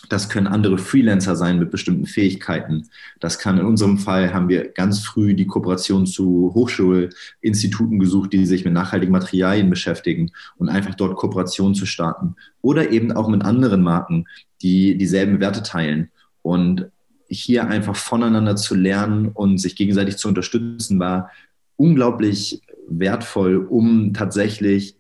Das 0.10 0.30
können 0.30 0.48
andere 0.48 0.78
Freelancer 0.78 1.36
sein 1.36 1.60
mit 1.60 1.72
bestimmten 1.72 2.06
Fähigkeiten. 2.06 2.90
Das 3.20 3.40
kann 3.40 3.58
in 3.58 3.66
unserem 3.66 3.98
Fall 3.98 4.34
haben 4.34 4.50
wir 4.50 4.70
ganz 4.70 5.00
früh 5.00 5.34
die 5.34 5.48
Kooperation 5.48 6.06
zu 6.06 6.52
Hochschulinstituten 6.54 8.00
gesucht, 8.00 8.34
die 8.34 8.46
sich 8.46 8.66
mit 8.66 8.74
nachhaltigen 8.74 9.12
Materialien 9.12 9.70
beschäftigen 9.70 10.32
und 10.58 10.70
einfach 10.70 10.96
dort 10.96 11.16
Kooperationen 11.16 11.76
zu 11.76 11.86
starten. 11.86 12.36
Oder 12.62 12.92
eben 12.92 13.12
auch 13.12 13.28
mit 13.28 13.44
anderen 13.44 13.82
Marken, 13.82 14.26
die 14.62 14.98
dieselben 14.98 15.40
Werte 15.40 15.64
teilen. 15.64 16.10
Und 16.42 16.90
hier 17.28 17.68
einfach 17.68 17.96
voneinander 17.96 18.56
zu 18.56 18.76
lernen 18.76 19.30
und 19.30 19.58
sich 19.58 19.76
gegenseitig 19.76 20.18
zu 20.18 20.28
unterstützen, 20.28 21.00
war 21.00 21.32
unglaublich 21.76 22.62
wertvoll, 22.88 23.58
um 23.58 24.14
tatsächlich 24.14 24.96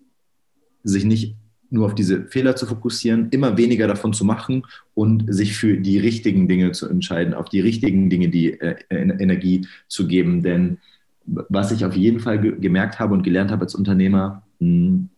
sich 0.83 1.05
nicht 1.05 1.35
nur 1.75 1.85
auf 1.85 1.95
diese 1.95 2.25
Fehler 2.25 2.55
zu 2.55 2.65
fokussieren, 2.65 3.27
immer 3.29 3.57
weniger 3.57 3.87
davon 3.87 4.13
zu 4.13 4.25
machen 4.25 4.63
und 4.95 5.25
sich 5.27 5.55
für 5.55 5.77
die 5.77 5.99
richtigen 5.99 6.47
Dinge 6.47 6.71
zu 6.71 6.89
entscheiden, 6.89 7.33
auf 7.33 7.49
die 7.49 7.59
richtigen 7.59 8.09
Dinge 8.09 8.29
die 8.29 8.59
äh, 8.59 8.75
Energie 8.89 9.67
zu 9.87 10.07
geben. 10.07 10.41
Denn 10.41 10.79
was 11.25 11.71
ich 11.71 11.85
auf 11.85 11.95
jeden 11.95 12.19
Fall 12.19 12.39
ge 12.39 12.55
gemerkt 12.59 12.99
habe 12.99 13.13
und 13.13 13.23
gelernt 13.23 13.51
habe 13.51 13.63
als 13.63 13.75
Unternehmer, 13.75 14.43
mh, 14.59 14.67
hm, 14.67 15.09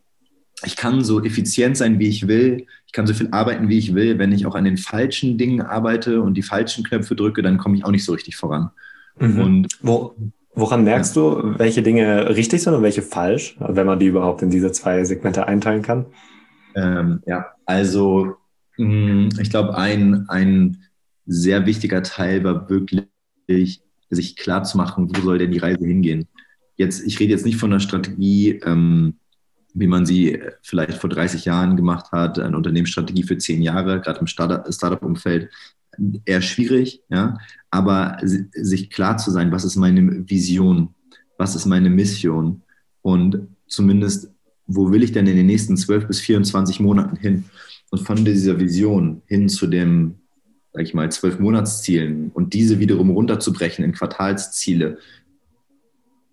ich 0.64 0.74
kann 0.74 1.04
so 1.04 1.22
effizient 1.22 1.76
sein, 1.76 2.00
wie 2.00 2.08
ich 2.08 2.26
will, 2.26 2.66
ich 2.86 2.92
kann 2.92 3.06
so 3.06 3.14
viel 3.14 3.28
arbeiten, 3.30 3.68
wie 3.68 3.78
ich 3.78 3.94
will. 3.94 4.18
Wenn 4.18 4.32
ich 4.32 4.44
auch 4.44 4.56
an 4.56 4.64
den 4.64 4.76
falschen 4.76 5.38
Dingen 5.38 5.60
arbeite 5.60 6.20
und 6.20 6.34
die 6.34 6.42
falschen 6.42 6.82
Knöpfe 6.82 7.14
drücke, 7.14 7.42
dann 7.42 7.58
komme 7.58 7.76
ich 7.76 7.84
auch 7.84 7.92
nicht 7.92 8.04
so 8.04 8.12
richtig 8.12 8.34
voran. 8.34 8.70
Mhm. 9.20 9.40
Und 9.40 9.68
Wo, 9.82 10.16
woran 10.54 10.84
merkst 10.84 11.14
ja. 11.14 11.22
du, 11.22 11.58
welche 11.58 11.82
Dinge 11.82 12.34
richtig 12.34 12.62
sind 12.62 12.74
und 12.74 12.82
welche 12.82 13.02
falsch, 13.02 13.56
wenn 13.60 13.86
man 13.86 14.00
die 14.00 14.06
überhaupt 14.06 14.42
in 14.42 14.50
diese 14.50 14.72
zwei 14.72 15.04
Segmente 15.04 15.46
einteilen 15.46 15.82
kann? 15.82 16.06
Ähm, 16.78 17.20
ja, 17.26 17.46
also 17.66 18.36
mh, 18.76 18.86
mm, 18.86 19.28
ich 19.40 19.50
glaube, 19.50 19.76
ein, 19.76 20.28
ein 20.28 20.84
sehr 21.26 21.66
wichtiger 21.66 22.02
Teil 22.02 22.44
war 22.44 22.70
wirklich, 22.70 23.82
sich 24.10 24.36
klar 24.36 24.64
zu 24.64 24.76
machen, 24.76 25.10
wo 25.14 25.20
soll 25.20 25.38
denn 25.38 25.50
die 25.50 25.58
Reise 25.58 25.86
hingehen. 25.86 26.28
Jetzt, 26.76 27.04
ich 27.04 27.18
rede 27.18 27.32
jetzt 27.32 27.44
nicht 27.44 27.58
von 27.58 27.72
einer 27.72 27.80
Strategie, 27.80 28.60
ähm, 28.64 29.14
wie 29.74 29.86
man 29.86 30.06
sie 30.06 30.40
vielleicht 30.62 30.98
vor 30.98 31.10
30 31.10 31.44
Jahren 31.44 31.76
gemacht 31.76 32.12
hat, 32.12 32.38
eine 32.38 32.56
Unternehmensstrategie 32.56 33.24
für 33.24 33.36
zehn 33.36 33.60
Jahre, 33.60 34.00
gerade 34.00 34.20
im 34.20 34.26
Startup-Umfeld, 34.26 35.50
eher 36.24 36.42
schwierig, 36.42 37.02
ja. 37.08 37.36
Aber 37.70 38.18
sich 38.22 38.90
klar 38.90 39.18
zu 39.18 39.30
sein, 39.30 39.52
was 39.52 39.64
ist 39.64 39.76
meine 39.76 40.28
Vision, 40.28 40.94
was 41.36 41.54
ist 41.54 41.66
meine 41.66 41.90
Mission 41.90 42.62
und 43.02 43.48
zumindest 43.66 44.32
wo 44.68 44.92
will 44.92 45.02
ich 45.02 45.12
denn 45.12 45.26
in 45.26 45.36
den 45.36 45.46
nächsten 45.46 45.76
12 45.76 46.06
bis 46.06 46.20
24 46.20 46.78
Monaten 46.80 47.16
hin? 47.16 47.44
Und 47.90 48.00
von 48.00 48.24
dieser 48.24 48.60
Vision 48.60 49.22
hin 49.26 49.48
zu 49.48 49.66
dem, 49.66 50.16
sag 50.72 50.82
ich 50.82 50.94
mal, 50.94 51.10
zwölf 51.10 51.38
Monatszielen 51.38 52.30
und 52.34 52.52
diese 52.52 52.78
wiederum 52.78 53.10
runterzubrechen 53.10 53.84
in 53.84 53.92
Quartalsziele, 53.92 54.98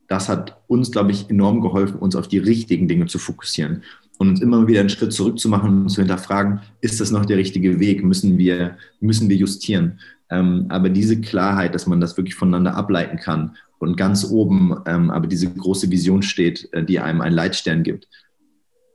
das 0.08 0.30
hat 0.30 0.62
uns, 0.68 0.92
glaube 0.92 1.12
ich, 1.12 1.30
enorm 1.30 1.62
geholfen, 1.62 1.98
uns 1.98 2.16
auf 2.16 2.28
die 2.28 2.38
richtigen 2.38 2.88
Dinge 2.88 3.08
zu 3.08 3.18
fokussieren 3.18 3.84
und 4.18 4.30
uns 4.30 4.42
immer 4.42 4.68
wieder 4.68 4.82
einen 4.82 4.90
Schritt 4.90 5.14
zurückzumachen 5.14 5.84
und 5.84 5.90
zu 5.90 6.02
hinterfragen, 6.02 6.60
ist 6.82 7.02
das 7.02 7.12
noch 7.12 7.26
der 7.26 7.38
richtige 7.38 7.80
Weg? 7.80 8.04
Müssen 8.04 8.38
wir, 8.38 8.78
müssen 9.00 9.30
wir 9.30 9.36
justieren? 9.36 10.00
Ähm, 10.30 10.66
aber 10.70 10.90
diese 10.90 11.22
Klarheit, 11.22 11.76
dass 11.76 11.88
man 11.88 12.00
das 12.00 12.18
wirklich 12.18 12.36
voneinander 12.36 12.76
ableiten 12.76 13.18
kann 13.18 13.56
und 13.80 13.98
ganz 13.98 14.26
oben 14.26 14.76
ähm, 14.86 15.10
aber 15.12 15.28
diese 15.28 15.52
große 15.52 15.92
Vision 15.92 16.22
steht, 16.24 16.70
äh, 16.74 16.84
die 16.84 17.00
einem 17.00 17.22
einen 17.22 17.36
Leitstern 17.36 17.84
gibt. 17.84 18.08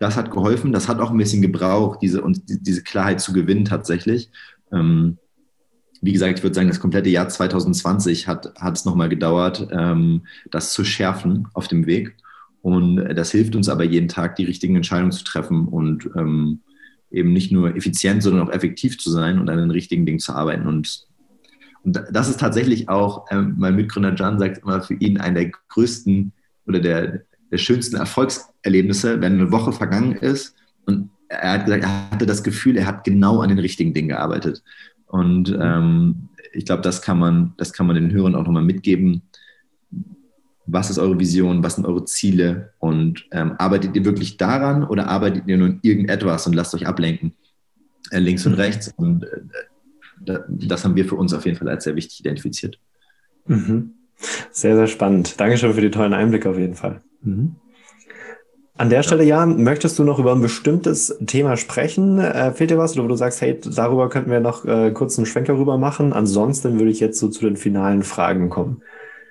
Das 0.01 0.17
hat 0.17 0.31
geholfen, 0.31 0.73
das 0.73 0.89
hat 0.89 0.99
auch 0.99 1.11
ein 1.11 1.19
bisschen 1.19 1.43
gebraucht, 1.43 2.01
diese, 2.01 2.23
und 2.23 2.43
diese 2.49 2.83
Klarheit 2.83 3.21
zu 3.21 3.35
gewinnen 3.35 3.67
tatsächlich. 3.67 4.31
Ähm, 4.73 5.19
wie 6.01 6.13
gesagt, 6.13 6.39
ich 6.39 6.43
würde 6.43 6.55
sagen, 6.55 6.69
das 6.69 6.81
komplette 6.81 7.11
Jahr 7.11 7.29
2020 7.29 8.27
hat, 8.27 8.51
es 8.73 8.87
nochmal 8.87 9.11
gedauert, 9.11 9.69
ähm, 9.71 10.23
das 10.51 10.73
zu 10.73 10.85
schärfen 10.85 11.49
auf 11.53 11.69
dem 11.69 11.85
Weg. 11.85 12.17
Und 12.63 12.97
das 13.15 13.31
hilft 13.31 13.55
uns 13.55 13.69
aber 13.69 13.85
jeden 13.85 14.09
Tag, 14.09 14.37
die 14.37 14.45
richtigen 14.45 14.75
Entscheidungen 14.75 15.13
zu 15.13 15.23
treffen 15.23 15.69
und 15.69 16.09
ähm, 16.17 16.61
eben 17.11 17.35
nicht 17.35 17.53
nur 17.53 17.77
effizient, 17.77 18.23
sondern 18.23 18.49
auch 18.49 18.53
effektiv 18.53 18.99
zu 18.99 19.11
sein 19.11 19.39
und 19.39 19.51
an 19.51 19.59
den 19.59 19.71
richtigen 19.71 20.07
Dingen 20.07 20.19
zu 20.19 20.33
arbeiten. 20.33 20.67
Und, 20.67 21.07
und 21.83 22.03
das 22.11 22.31
ist 22.31 22.41
tatsächlich 22.41 22.89
auch, 22.89 23.27
ähm, 23.31 23.57
mein 23.59 23.77
Mitgründer 23.77 24.15
Jan 24.15 24.39
sagt 24.39 24.63
immer, 24.63 24.81
für 24.81 24.95
ihn 24.95 25.19
einer 25.19 25.41
der 25.41 25.51
größten 25.69 26.33
oder 26.67 26.81
der, 26.81 27.23
der 27.51 27.59
schönsten 27.59 27.97
Erfolgserlebnisse, 28.63 29.21
wenn 29.21 29.35
eine 29.35 29.53
Woche 29.53 29.73
vergangen 29.73 30.13
ist 30.13 30.55
und 30.87 31.11
er 31.29 31.53
hat 31.53 31.65
gesagt, 31.65 31.85
er 31.85 32.11
hatte 32.11 32.27
das 32.27 32.43
Gefühl, 32.43 32.77
er 32.77 32.87
hat 32.87 33.05
genau 33.05 33.41
an 33.41 33.49
den 33.49 33.59
richtigen 33.59 33.95
Dingen 33.95 34.09
gearbeitet. 34.09 34.63
Und 35.07 35.57
ähm, 35.61 36.29
ich 36.53 36.65
glaube, 36.65 36.83
das 36.83 37.03
kann 37.03 37.19
man, 37.19 37.55
das 37.57 37.73
kann 37.73 37.87
man 37.87 37.95
den 37.95 38.11
Hörern 38.11 38.35
auch 38.35 38.45
nochmal 38.45 38.65
mitgeben. 38.65 39.23
Was 40.67 40.91
ist 40.91 40.99
eure 40.99 41.19
Vision? 41.19 41.63
Was 41.63 41.77
sind 41.77 41.87
eure 41.87 42.05
Ziele? 42.05 42.73
Und 42.79 43.27
ähm, 43.31 43.55
arbeitet 43.59 43.95
ihr 43.95 44.05
wirklich 44.05 44.37
daran 44.39 44.85
oder 44.85 45.09
arbeitet 45.09 45.45
ihr 45.47 45.57
nur 45.57 45.69
in 45.69 45.79
irgendetwas 45.83 46.47
und 46.47 46.55
lasst 46.55 46.75
euch 46.75 46.87
ablenken? 46.87 47.33
Äh, 48.11 48.19
links 48.19 48.45
und 48.47 48.55
rechts. 48.55 48.93
Und 48.97 49.25
äh, 49.25 50.41
das 50.49 50.85
haben 50.85 50.97
wir 50.97 51.05
für 51.05 51.17
uns 51.17 51.33
auf 51.33 51.45
jeden 51.45 51.57
Fall 51.57 51.69
als 51.69 51.85
sehr 51.85 51.95
wichtig 51.95 52.21
identifiziert. 52.21 52.79
Mhm. 53.47 53.93
Sehr, 54.51 54.75
sehr 54.75 54.87
spannend. 54.89 55.41
Dankeschön 55.41 55.73
für 55.73 55.81
die 55.81 55.91
tollen 55.91 56.13
Einblicke 56.13 56.51
auf 56.51 56.59
jeden 56.59 56.75
Fall. 56.75 57.01
Mhm. 57.23 57.55
An 58.81 58.89
der 58.89 59.03
Stelle, 59.03 59.25
Jan, 59.25 59.63
möchtest 59.63 59.99
du 59.99 60.05
noch 60.05 60.19
über 60.19 60.33
ein 60.33 60.41
bestimmtes 60.41 61.15
Thema 61.27 61.59
sprechen? 61.59 62.19
Äh, 62.19 62.53
fehlt 62.53 62.71
dir 62.71 62.79
was, 62.79 62.95
oder 62.95 63.05
wo 63.05 63.09
du 63.09 63.15
sagst, 63.15 63.43
hey, 63.43 63.61
darüber 63.63 64.09
könnten 64.09 64.31
wir 64.31 64.41
noch 64.41 64.65
äh, 64.65 64.91
kurz 64.93 65.19
einen 65.19 65.27
Schwenker 65.27 65.59
rüber 65.59 65.77
machen? 65.77 66.15
Ansonsten 66.15 66.79
würde 66.79 66.91
ich 66.91 66.99
jetzt 66.99 67.19
so 67.19 67.29
zu 67.29 67.45
den 67.45 67.59
finalen 67.59 68.03
Fragen 68.03 68.49
kommen. 68.49 68.81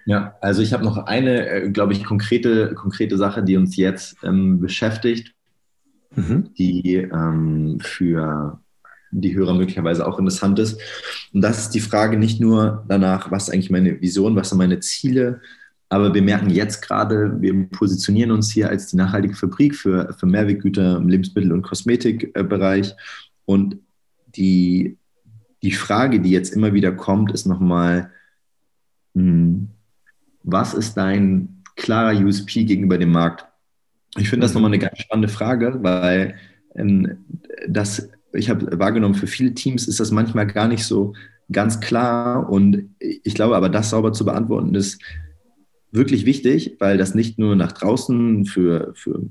Ja, 0.06 0.36
also 0.40 0.62
ich 0.62 0.72
habe 0.72 0.84
noch 0.84 0.98
eine, 0.98 1.50
äh, 1.50 1.70
glaube 1.72 1.94
ich, 1.94 2.04
konkrete, 2.04 2.76
konkrete 2.76 3.18
Sache, 3.18 3.42
die 3.42 3.58
uns 3.58 3.76
jetzt 3.76 4.18
ähm, 4.22 4.60
beschäftigt, 4.60 5.34
mhm. 6.16 6.52
die 6.56 6.98
ähm, 6.98 7.80
für 7.82 8.60
die 9.10 9.34
Hörer 9.34 9.56
möglicherweise 9.56 10.06
auch 10.06 10.20
interessant 10.20 10.60
ist. 10.60 10.80
Und 11.34 11.42
das 11.42 11.58
ist 11.58 11.70
die 11.72 11.80
Frage 11.80 12.18
nicht 12.18 12.40
nur 12.40 12.86
danach, 12.88 13.32
was 13.32 13.50
eigentlich 13.50 13.72
meine 13.72 14.00
Vision, 14.00 14.36
was 14.36 14.50
sind 14.50 14.60
meine 14.60 14.80
Ziele, 14.80 15.42
aber 15.89 16.13
wir 16.13 16.21
merken 16.21 16.52
jetzt 16.52 16.82
gerade, 16.82 17.41
wir 17.41 17.67
positionieren 17.69 18.32
uns 18.32 18.52
hier 18.52 18.69
als 18.69 18.88
die 18.88 18.95
nachhaltige 18.95 19.36
Fabrik 19.36 19.75
für, 19.75 20.13
für 20.13 20.28
Mehrweggüter 20.28 20.97
im 20.97 21.10
Lebensmittel- 21.10 21.52
und 21.52 21.63
Kosmetikbereich. 21.63 22.95
Und 23.45 23.78
die, 24.28 24.97
die 25.63 25.71
Frage, 25.71 26.19
die 26.19 26.30
jetzt 26.30 26.54
immer 26.54 26.73
wieder 26.73 26.91
kommt, 26.91 27.32
ist 27.32 27.47
nochmal, 27.47 28.12
hm, 29.15 29.69
was 30.43 30.75
ist 30.75 30.95
dein 30.95 31.63
klarer 31.75 32.19
USP 32.19 32.65
gegenüber 32.65 32.99
dem 32.99 33.12
Markt? 33.12 33.45
Ich 34.15 34.30
finde 34.30 34.45
das 34.45 34.54
nochmal 34.54 34.69
eine 34.69 34.80
ganz 34.80 34.99
spannende 34.99 35.28
Frage, 35.28 35.80
weil 35.82 36.36
ähm, 36.75 37.25
das, 37.67 38.10
ich 38.34 38.52
habe 38.52 38.78
wahrgenommen, 38.78 39.15
für 39.15 39.28
viele 39.28 39.56
Teams 39.56 39.88
ist 39.88 39.99
das 39.99 40.12
manchmal 40.12 40.45
gar 40.45 40.67
nicht 40.67 40.84
so 40.84 41.13
ganz 41.52 41.80
klar. 41.80 42.47
Und 42.47 42.89
ich 42.99 43.34
glaube 43.34 43.56
aber, 43.56 43.69
das 43.69 43.89
sauber 43.89 44.13
zu 44.13 44.23
beantworten 44.23 44.75
ist, 44.75 45.02
wirklich 45.91 46.25
wichtig, 46.25 46.75
weil 46.80 46.97
das 46.97 47.15
nicht 47.15 47.39
nur 47.39 47.56
nach 47.56 47.71
draußen 47.71 48.45
für, 48.45 48.93
für 48.95 49.21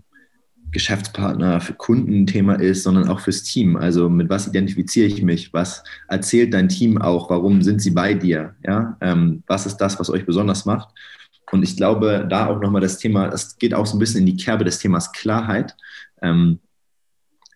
Geschäftspartner, 0.71 1.61
für 1.61 1.73
Kunden 1.75 2.27
Thema 2.27 2.55
ist, 2.55 2.83
sondern 2.83 3.09
auch 3.09 3.21
fürs 3.21 3.43
Team. 3.43 3.77
Also 3.77 4.09
mit 4.09 4.29
was 4.29 4.47
identifiziere 4.49 5.07
ich 5.07 5.23
mich? 5.23 5.53
Was 5.53 5.83
erzählt 6.09 6.53
dein 6.53 6.69
Team 6.69 7.01
auch? 7.01 7.31
Warum 7.31 7.63
sind 7.63 7.81
sie 7.81 7.91
bei 7.91 8.15
dir? 8.15 8.55
Ja, 8.67 8.97
ähm, 9.01 9.43
was 9.47 9.67
ist 9.67 9.79
das, 9.79 9.99
was 9.99 10.11
euch 10.11 10.27
besonders 10.27 10.67
macht? 10.67 10.89
Und 11.51 11.63
ich 11.63 11.77
glaube, 11.77 12.27
da 12.29 12.49
auch 12.49 12.61
nochmal 12.61 12.83
das 12.83 12.99
Thema, 12.99 13.29
das 13.29 13.57
geht 13.57 13.73
auch 13.73 13.87
so 13.87 13.97
ein 13.97 13.99
bisschen 13.99 14.21
in 14.21 14.27
die 14.27 14.37
Kerbe 14.37 14.65
des 14.65 14.79
Themas 14.79 15.13
Klarheit. 15.13 15.75
Ähm, 16.21 16.59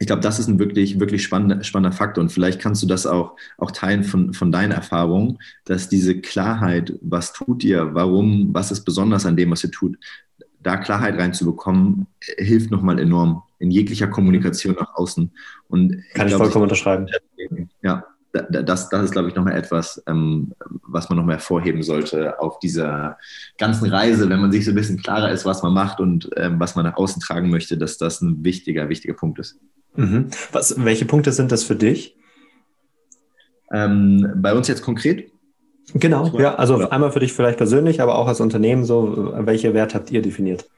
ich 0.02 0.08
glaube, 0.08 0.20
das 0.20 0.40
ist 0.40 0.48
ein 0.48 0.58
wirklich, 0.58 0.98
wirklich 0.98 1.22
spannender, 1.22 1.62
spannender 1.62 1.96
Faktor. 1.96 2.22
Und 2.22 2.30
vielleicht 2.30 2.60
kannst 2.60 2.82
du 2.82 2.88
das 2.88 3.06
auch, 3.06 3.36
auch 3.56 3.70
teilen 3.70 4.02
von, 4.02 4.34
von 4.34 4.50
deinen 4.50 4.72
Erfahrungen, 4.72 5.38
dass 5.64 5.88
diese 5.88 6.20
Klarheit, 6.20 6.94
was 7.02 7.32
tut 7.32 7.62
ihr, 7.62 7.94
warum, 7.94 8.52
was 8.52 8.72
ist 8.72 8.82
besonders 8.82 9.26
an 9.26 9.36
dem, 9.36 9.52
was 9.52 9.62
ihr 9.62 9.70
tut, 9.70 9.96
da 10.58 10.76
Klarheit 10.76 11.16
reinzubekommen, 11.16 12.08
hilft 12.36 12.72
nochmal 12.72 12.98
enorm 12.98 13.44
in 13.60 13.70
jeglicher 13.70 14.08
Kommunikation 14.08 14.74
nach 14.74 14.92
außen. 14.96 15.30
Und 15.68 16.02
Kann 16.14 16.26
ich, 16.26 16.32
ich 16.32 16.36
vollkommen 16.36 16.64
unterschreiben. 16.64 17.06
Ja, 17.82 18.04
das, 18.32 18.88
das 18.88 19.04
ist, 19.04 19.12
glaube 19.12 19.28
ich, 19.28 19.36
nochmal 19.36 19.54
etwas, 19.54 20.02
ähm, 20.08 20.52
was 20.84 21.10
man 21.10 21.18
nochmal 21.18 21.36
hervorheben 21.36 21.84
sollte 21.84 22.40
auf 22.40 22.58
dieser 22.58 23.18
ganzen 23.56 23.88
Reise, 23.88 24.28
wenn 24.28 24.40
man 24.40 24.50
sich 24.50 24.64
so 24.64 24.72
ein 24.72 24.74
bisschen 24.74 25.00
klarer 25.00 25.30
ist, 25.30 25.44
was 25.44 25.62
man 25.62 25.72
macht 25.72 26.00
und 26.00 26.28
ähm, 26.34 26.58
was 26.58 26.74
man 26.74 26.86
nach 26.86 26.96
außen 26.96 27.22
tragen 27.22 27.50
möchte, 27.50 27.78
dass 27.78 27.98
das 27.98 28.20
ein 28.20 28.42
wichtiger, 28.42 28.88
wichtiger 28.88 29.14
Punkt 29.14 29.38
ist. 29.38 29.60
Mhm. 29.94 30.28
Was, 30.52 30.82
welche 30.82 31.04
Punkte 31.04 31.32
sind 31.32 31.52
das 31.52 31.64
für 31.64 31.76
dich? 31.76 32.16
Ähm, 33.72 34.32
bei 34.36 34.54
uns 34.54 34.68
jetzt 34.68 34.82
konkret? 34.82 35.30
Genau, 35.94 36.38
ja, 36.38 36.54
also 36.54 36.80
ja. 36.80 36.88
einmal 36.88 37.12
für 37.12 37.20
dich 37.20 37.32
vielleicht 37.32 37.58
persönlich, 37.58 38.00
aber 38.00 38.16
auch 38.16 38.28
als 38.28 38.40
Unternehmen 38.40 38.84
so, 38.84 39.32
welche 39.40 39.74
Werte 39.74 39.94
habt 39.94 40.10
ihr 40.10 40.22
definiert? 40.22 40.68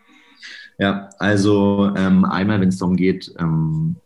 Ja, 0.78 1.10
also 1.18 1.92
ähm, 1.96 2.24
einmal, 2.24 2.60
wenn 2.60 2.68
es 2.68 2.78
darum 2.78 2.96
geht, 2.96 3.32
ähm, 3.38 3.96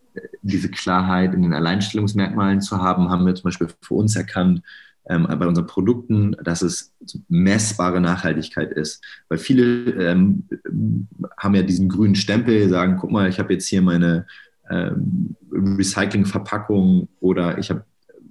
diese 0.43 0.71
Klarheit 0.71 1.33
in 1.35 1.43
den 1.43 1.55
Alleinstellungsmerkmalen 1.55 2.61
zu 2.61 2.79
haben, 2.79 3.11
haben 3.11 3.25
wir 3.25 3.35
zum 3.35 3.45
Beispiel 3.45 3.69
für 3.81 3.95
uns 3.95 4.17
erkannt, 4.17 4.63
ähm, 5.09 5.27
bei 5.39 5.47
unseren 5.47 5.67
Produkten, 5.67 6.37
dass 6.43 6.61
es 6.61 6.93
messbare 7.29 8.01
Nachhaltigkeit 8.01 8.73
ist. 8.73 9.03
Weil 9.29 9.39
viele 9.39 9.91
ähm, 9.93 10.45
haben 11.39 11.55
ja 11.55 11.63
diesen 11.63 11.89
grünen 11.89 12.15
Stempel, 12.15 12.69
sagen, 12.69 12.99
guck 13.01 13.11
mal, 13.11 13.29
ich 13.29 13.39
habe 13.39 13.55
jetzt 13.55 13.67
hier 13.67 13.81
meine 13.81 14.27
ähm, 14.71 15.37
Recycling-Verpackung 15.53 17.09
oder 17.21 17.59
ich 17.59 17.71
habe 17.71 17.85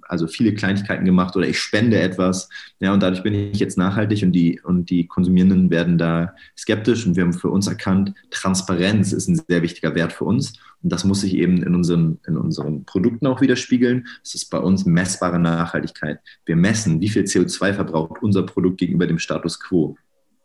also 0.08 0.26
viele 0.26 0.54
Kleinigkeiten 0.54 1.04
gemacht 1.04 1.36
oder 1.36 1.46
ich 1.46 1.58
spende 1.58 2.00
etwas. 2.00 2.48
Ja, 2.80 2.92
und 2.92 3.02
dadurch 3.02 3.22
bin 3.22 3.34
ich 3.34 3.58
jetzt 3.58 3.78
nachhaltig 3.78 4.22
und 4.22 4.32
die, 4.32 4.60
und 4.60 4.90
die 4.90 5.06
Konsumierenden 5.06 5.70
werden 5.70 5.98
da 5.98 6.34
skeptisch 6.56 7.06
und 7.06 7.14
wir 7.16 7.24
haben 7.24 7.34
für 7.34 7.50
uns 7.50 7.66
erkannt, 7.66 8.14
Transparenz 8.30 9.12
ist 9.12 9.28
ein 9.28 9.40
sehr 9.46 9.62
wichtiger 9.62 9.94
Wert 9.94 10.12
für 10.12 10.24
uns. 10.24 10.54
Und 10.82 10.92
das 10.92 11.04
muss 11.04 11.20
sich 11.20 11.34
eben 11.34 11.62
in 11.62 11.74
unseren, 11.74 12.18
in 12.26 12.36
unseren 12.36 12.84
Produkten 12.84 13.26
auch 13.26 13.40
widerspiegeln. 13.40 14.06
Es 14.24 14.34
ist 14.34 14.50
bei 14.50 14.58
uns 14.58 14.86
messbare 14.86 15.38
Nachhaltigkeit. 15.38 16.20
Wir 16.46 16.56
messen, 16.56 17.00
wie 17.00 17.08
viel 17.08 17.24
CO2 17.24 17.74
verbraucht 17.74 18.22
unser 18.22 18.44
Produkt 18.44 18.78
gegenüber 18.78 19.06
dem 19.06 19.18
Status 19.18 19.60
quo 19.60 19.96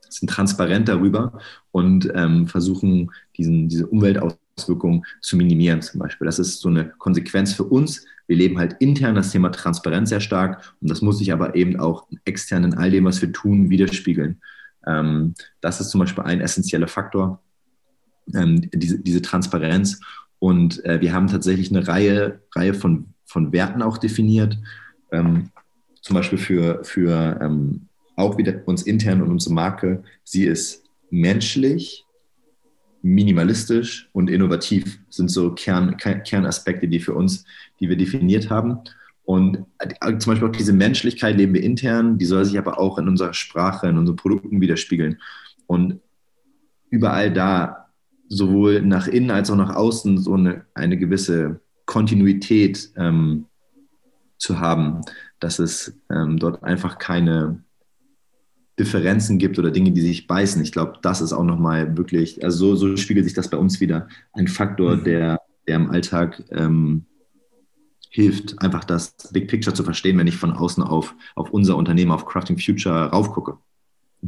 sind 0.09 0.29
transparent 0.29 0.87
darüber 0.87 1.39
und 1.71 2.11
ähm, 2.13 2.45
versuchen, 2.45 3.09
diesen, 3.35 3.67
diese 3.67 3.87
Umweltauswirkungen 4.53 5.05
zu 5.21 5.37
minimieren 5.37 5.81
zum 5.81 5.99
Beispiel. 5.99 6.25
Das 6.25 6.39
ist 6.39 6.59
so 6.59 6.69
eine 6.69 6.85
Konsequenz 6.97 7.53
für 7.53 7.63
uns. 7.63 8.05
Wir 8.27 8.37
leben 8.37 8.57
halt 8.57 8.75
intern 8.79 9.15
das 9.15 9.31
Thema 9.31 9.51
Transparenz 9.51 10.09
sehr 10.09 10.21
stark 10.21 10.75
und 10.81 10.89
das 10.89 11.01
muss 11.01 11.17
sich 11.17 11.33
aber 11.33 11.55
eben 11.55 11.79
auch 11.79 12.07
extern 12.25 12.63
in 12.63 12.73
all 12.73 12.89
dem, 12.91 13.05
was 13.05 13.21
wir 13.21 13.31
tun, 13.31 13.69
widerspiegeln. 13.69 14.41
Ähm, 14.85 15.33
das 15.61 15.81
ist 15.81 15.89
zum 15.89 15.99
Beispiel 15.99 16.23
ein 16.23 16.41
essentieller 16.41 16.87
Faktor, 16.87 17.41
ähm, 18.33 18.69
diese, 18.73 18.99
diese 18.99 19.21
Transparenz. 19.21 19.99
Und 20.39 20.83
äh, 20.85 21.01
wir 21.01 21.13
haben 21.13 21.27
tatsächlich 21.27 21.69
eine 21.69 21.87
Reihe, 21.87 22.41
Reihe 22.55 22.73
von, 22.73 23.13
von 23.25 23.51
Werten 23.51 23.81
auch 23.81 23.97
definiert. 23.97 24.57
Ähm, 25.11 25.49
zum 26.01 26.15
Beispiel 26.15 26.37
für, 26.37 26.83
für 26.83 27.39
auch 28.17 28.37
wieder 28.37 28.61
uns 28.65 28.83
intern 28.83 29.21
und 29.21 29.31
unsere 29.31 29.55
Marke, 29.55 30.03
sie 30.25 30.43
ist 30.43 30.83
menschlich, 31.09 32.05
minimalistisch 33.03 34.09
und 34.13 34.29
innovativ, 34.29 34.99
sind 35.09 35.29
so 35.29 35.51
Kern, 35.51 35.97
Kernaspekte, 35.97 36.87
die 36.87 36.99
für 36.99 37.13
uns, 37.13 37.45
die 37.79 37.89
wir 37.89 37.97
definiert 37.97 38.49
haben. 38.49 38.79
Und 39.25 39.65
äh, 39.79 40.17
zum 40.17 40.31
Beispiel 40.31 40.47
auch 40.47 40.55
diese 40.55 40.73
Menschlichkeit 40.73 41.37
leben 41.37 41.53
wir 41.53 41.63
intern, 41.63 42.17
die 42.17 42.25
soll 42.25 42.45
sich 42.45 42.57
aber 42.57 42.79
auch 42.79 42.97
in 42.97 43.07
unserer 43.07 43.33
Sprache, 43.33 43.87
in 43.87 43.97
unseren 43.97 44.15
Produkten 44.15 44.59
widerspiegeln. 44.59 45.19
Und 45.67 45.99
überall 46.89 47.31
da, 47.31 47.89
sowohl 48.29 48.81
nach 48.81 49.07
innen 49.07 49.31
als 49.31 49.51
auch 49.51 49.55
nach 49.55 49.75
außen, 49.75 50.17
so 50.17 50.33
eine, 50.33 50.65
eine 50.73 50.97
gewisse 50.97 51.59
Kontinuität 51.85 52.89
ähm, 52.95 53.45
zu 54.37 54.59
haben, 54.59 55.01
dass 55.39 55.59
es 55.59 55.97
ähm, 56.09 56.37
dort 56.37 56.63
einfach 56.63 56.97
keine, 56.97 57.63
Differenzen 58.83 59.37
gibt 59.37 59.57
oder 59.57 59.71
Dinge, 59.71 59.91
die 59.91 60.01
sich 60.01 60.27
beißen. 60.27 60.61
Ich 60.61 60.71
glaube, 60.71 60.99
das 61.01 61.21
ist 61.21 61.31
auch 61.31 61.43
nochmal 61.43 61.97
wirklich, 61.97 62.43
also 62.43 62.75
so, 62.75 62.89
so, 62.89 62.97
spiegelt 62.97 63.25
sich 63.25 63.33
das 63.33 63.49
bei 63.49 63.57
uns 63.57 63.79
wieder. 63.79 64.07
Ein 64.33 64.47
Faktor, 64.47 64.97
mhm. 64.97 65.03
der, 65.05 65.39
der 65.67 65.75
im 65.77 65.89
Alltag 65.89 66.43
ähm, 66.51 67.05
hilft, 68.09 68.61
einfach 68.61 68.83
das 68.83 69.15
Big 69.31 69.47
Picture 69.47 69.73
zu 69.73 69.83
verstehen, 69.83 70.17
wenn 70.17 70.27
ich 70.27 70.35
von 70.35 70.51
außen 70.51 70.83
auf, 70.83 71.15
auf 71.35 71.51
unser 71.51 71.77
Unternehmen, 71.77 72.11
auf 72.11 72.25
Crafting 72.25 72.59
Future 72.59 73.05
raufgucke. 73.05 73.57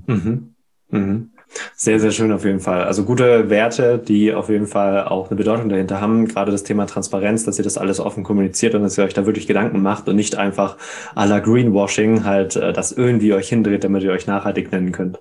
Mhm. 0.07 0.55
Mhm. 0.89 1.29
Sehr, 1.75 1.99
sehr 1.99 2.11
schön 2.11 2.31
auf 2.31 2.43
jeden 2.43 2.59
Fall. 2.59 2.83
Also 2.83 3.03
gute 3.03 3.49
Werte, 3.49 3.97
die 3.97 4.33
auf 4.33 4.49
jeden 4.49 4.67
Fall 4.67 5.05
auch 5.05 5.29
eine 5.29 5.37
Bedeutung 5.37 5.69
dahinter 5.69 6.01
haben. 6.01 6.27
Gerade 6.27 6.51
das 6.51 6.63
Thema 6.63 6.85
Transparenz, 6.85 7.45
dass 7.45 7.57
ihr 7.57 7.63
das 7.63 7.77
alles 7.77 7.99
offen 7.99 8.23
kommuniziert 8.23 8.75
und 8.75 8.83
dass 8.83 8.97
ihr 8.97 9.03
euch 9.03 9.13
da 9.13 9.25
wirklich 9.25 9.47
Gedanken 9.47 9.81
macht 9.81 10.09
und 10.09 10.15
nicht 10.15 10.35
einfach 10.35 10.77
à 11.15 11.25
la 11.25 11.39
Greenwashing 11.39 12.23
halt 12.23 12.55
äh, 12.55 12.73
das 12.73 12.91
irgendwie 12.91 13.33
euch 13.33 13.49
hindreht, 13.49 13.83
damit 13.83 14.03
ihr 14.03 14.11
euch 14.11 14.27
nachhaltig 14.27 14.71
nennen 14.71 14.91
könnt. 14.91 15.19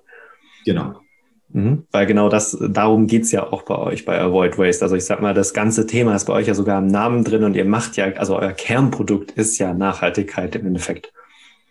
Genau. 0.65 0.95
Mhm. 1.49 1.85
Weil 1.91 2.05
genau 2.05 2.27
das, 2.27 2.57
darum 2.59 3.07
geht's 3.07 3.31
ja 3.31 3.43
auch 3.43 3.61
bei 3.63 3.77
euch, 3.77 4.03
bei 4.03 4.19
Avoid 4.19 4.57
Waste. 4.57 4.83
Also 4.83 4.95
ich 4.95 5.05
sag 5.05 5.21
mal, 5.21 5.33
das 5.33 5.53
ganze 5.53 5.87
Thema 5.87 6.15
ist 6.15 6.25
bei 6.25 6.33
euch 6.33 6.47
ja 6.47 6.53
sogar 6.53 6.79
im 6.79 6.87
Namen 6.87 7.23
drin 7.23 7.43
und 7.43 7.55
ihr 7.55 7.65
macht 7.65 7.95
ja, 7.95 8.05
also 8.13 8.37
euer 8.37 8.51
Kernprodukt 8.51 9.31
ist 9.31 9.57
ja 9.57 9.73
Nachhaltigkeit 9.73 10.55
im 10.55 10.67
Endeffekt. 10.67 11.13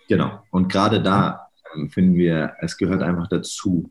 Genau. 0.08 0.42
Und 0.50 0.70
gerade 0.70 1.02
da 1.02 1.48
ähm, 1.74 1.90
finden 1.90 2.16
wir, 2.16 2.54
es 2.60 2.78
gehört 2.78 3.02
einfach 3.02 3.28
dazu, 3.28 3.90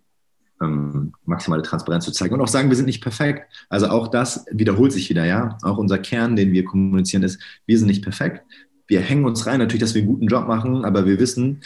ähm, 0.63 1.13
maximale 1.25 1.61
Transparenz 1.61 2.05
zu 2.05 2.11
zeigen 2.11 2.33
und 2.33 2.41
auch 2.41 2.47
sagen, 2.47 2.69
wir 2.69 2.75
sind 2.75 2.85
nicht 2.85 3.01
perfekt. 3.01 3.51
Also 3.69 3.87
auch 3.87 4.07
das 4.07 4.45
wiederholt 4.51 4.91
sich 4.91 5.09
wieder, 5.09 5.25
ja. 5.25 5.57
Auch 5.63 5.77
unser 5.77 5.97
Kern, 5.97 6.35
den 6.35 6.51
wir 6.51 6.65
kommunizieren, 6.65 7.23
ist, 7.23 7.39
wir 7.65 7.77
sind 7.77 7.87
nicht 7.87 8.03
perfekt. 8.03 8.41
Wir 8.87 9.01
hängen 9.01 9.25
uns 9.25 9.45
rein, 9.45 9.59
natürlich, 9.59 9.81
dass 9.81 9.95
wir 9.95 10.01
einen 10.01 10.11
guten 10.11 10.27
Job 10.27 10.47
machen, 10.47 10.85
aber 10.85 11.05
wir 11.05 11.19
wissen, 11.19 11.61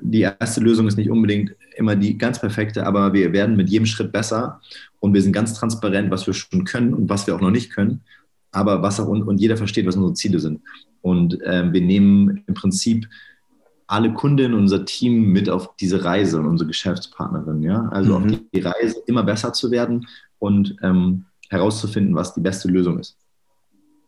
die 0.00 0.20
erste 0.20 0.60
Lösung 0.60 0.86
ist 0.88 0.96
nicht 0.96 1.10
unbedingt 1.10 1.54
immer 1.76 1.96
die 1.96 2.16
ganz 2.16 2.40
perfekte, 2.40 2.86
aber 2.86 3.12
wir 3.12 3.32
werden 3.32 3.56
mit 3.56 3.68
jedem 3.68 3.86
Schritt 3.86 4.12
besser 4.12 4.60
und 5.00 5.14
wir 5.14 5.22
sind 5.22 5.32
ganz 5.32 5.54
transparent, 5.54 6.10
was 6.10 6.26
wir 6.26 6.34
schon 6.34 6.64
können 6.64 6.94
und 6.94 7.08
was 7.08 7.26
wir 7.26 7.34
auch 7.34 7.40
noch 7.40 7.50
nicht 7.50 7.70
können, 7.70 8.00
aber 8.52 8.82
was 8.82 9.00
auch 9.00 9.08
und, 9.08 9.22
und 9.22 9.40
jeder 9.40 9.56
versteht, 9.56 9.86
was 9.86 9.96
unsere 9.96 10.14
Ziele 10.14 10.40
sind. 10.40 10.60
Und 11.02 11.40
äh, 11.42 11.72
wir 11.72 11.80
nehmen 11.80 12.42
im 12.46 12.54
Prinzip 12.54 13.06
alle 13.90 14.12
Kundinnen, 14.12 14.56
unser 14.56 14.84
Team 14.84 15.32
mit 15.32 15.50
auf 15.50 15.74
diese 15.76 16.04
Reise 16.04 16.38
und 16.38 16.46
unsere 16.46 16.68
Geschäftspartnerin. 16.68 17.62
Ja? 17.62 17.88
Also 17.90 18.18
mhm. 18.18 18.34
auf 18.34 18.40
die 18.54 18.60
Reise, 18.60 19.02
immer 19.06 19.24
besser 19.24 19.52
zu 19.52 19.70
werden 19.70 20.06
und 20.38 20.76
ähm, 20.82 21.24
herauszufinden, 21.48 22.14
was 22.14 22.32
die 22.34 22.40
beste 22.40 22.68
Lösung 22.68 23.00
ist. 23.00 23.16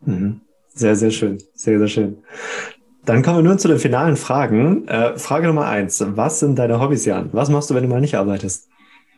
Mhm. 0.04 0.40
Sehr, 0.68 0.94
sehr 0.94 1.10
schön. 1.10 1.38
Sehr, 1.54 1.78
sehr 1.78 1.88
schön. 1.88 2.16
Dann 3.04 3.22
kommen 3.22 3.38
wir 3.38 3.42
nun 3.42 3.58
zu 3.58 3.66
den 3.66 3.78
finalen 3.78 4.16
Fragen. 4.16 4.86
Äh, 4.86 5.18
Frage 5.18 5.48
Nummer 5.48 5.66
eins. 5.66 6.02
Was 6.14 6.38
sind 6.38 6.58
deine 6.58 6.80
Hobbys, 6.80 7.04
Jan? 7.04 7.30
Was 7.32 7.50
machst 7.50 7.68
du, 7.68 7.74
wenn 7.74 7.82
du 7.82 7.88
mal 7.88 8.00
nicht 8.00 8.14
arbeitest? 8.14 8.68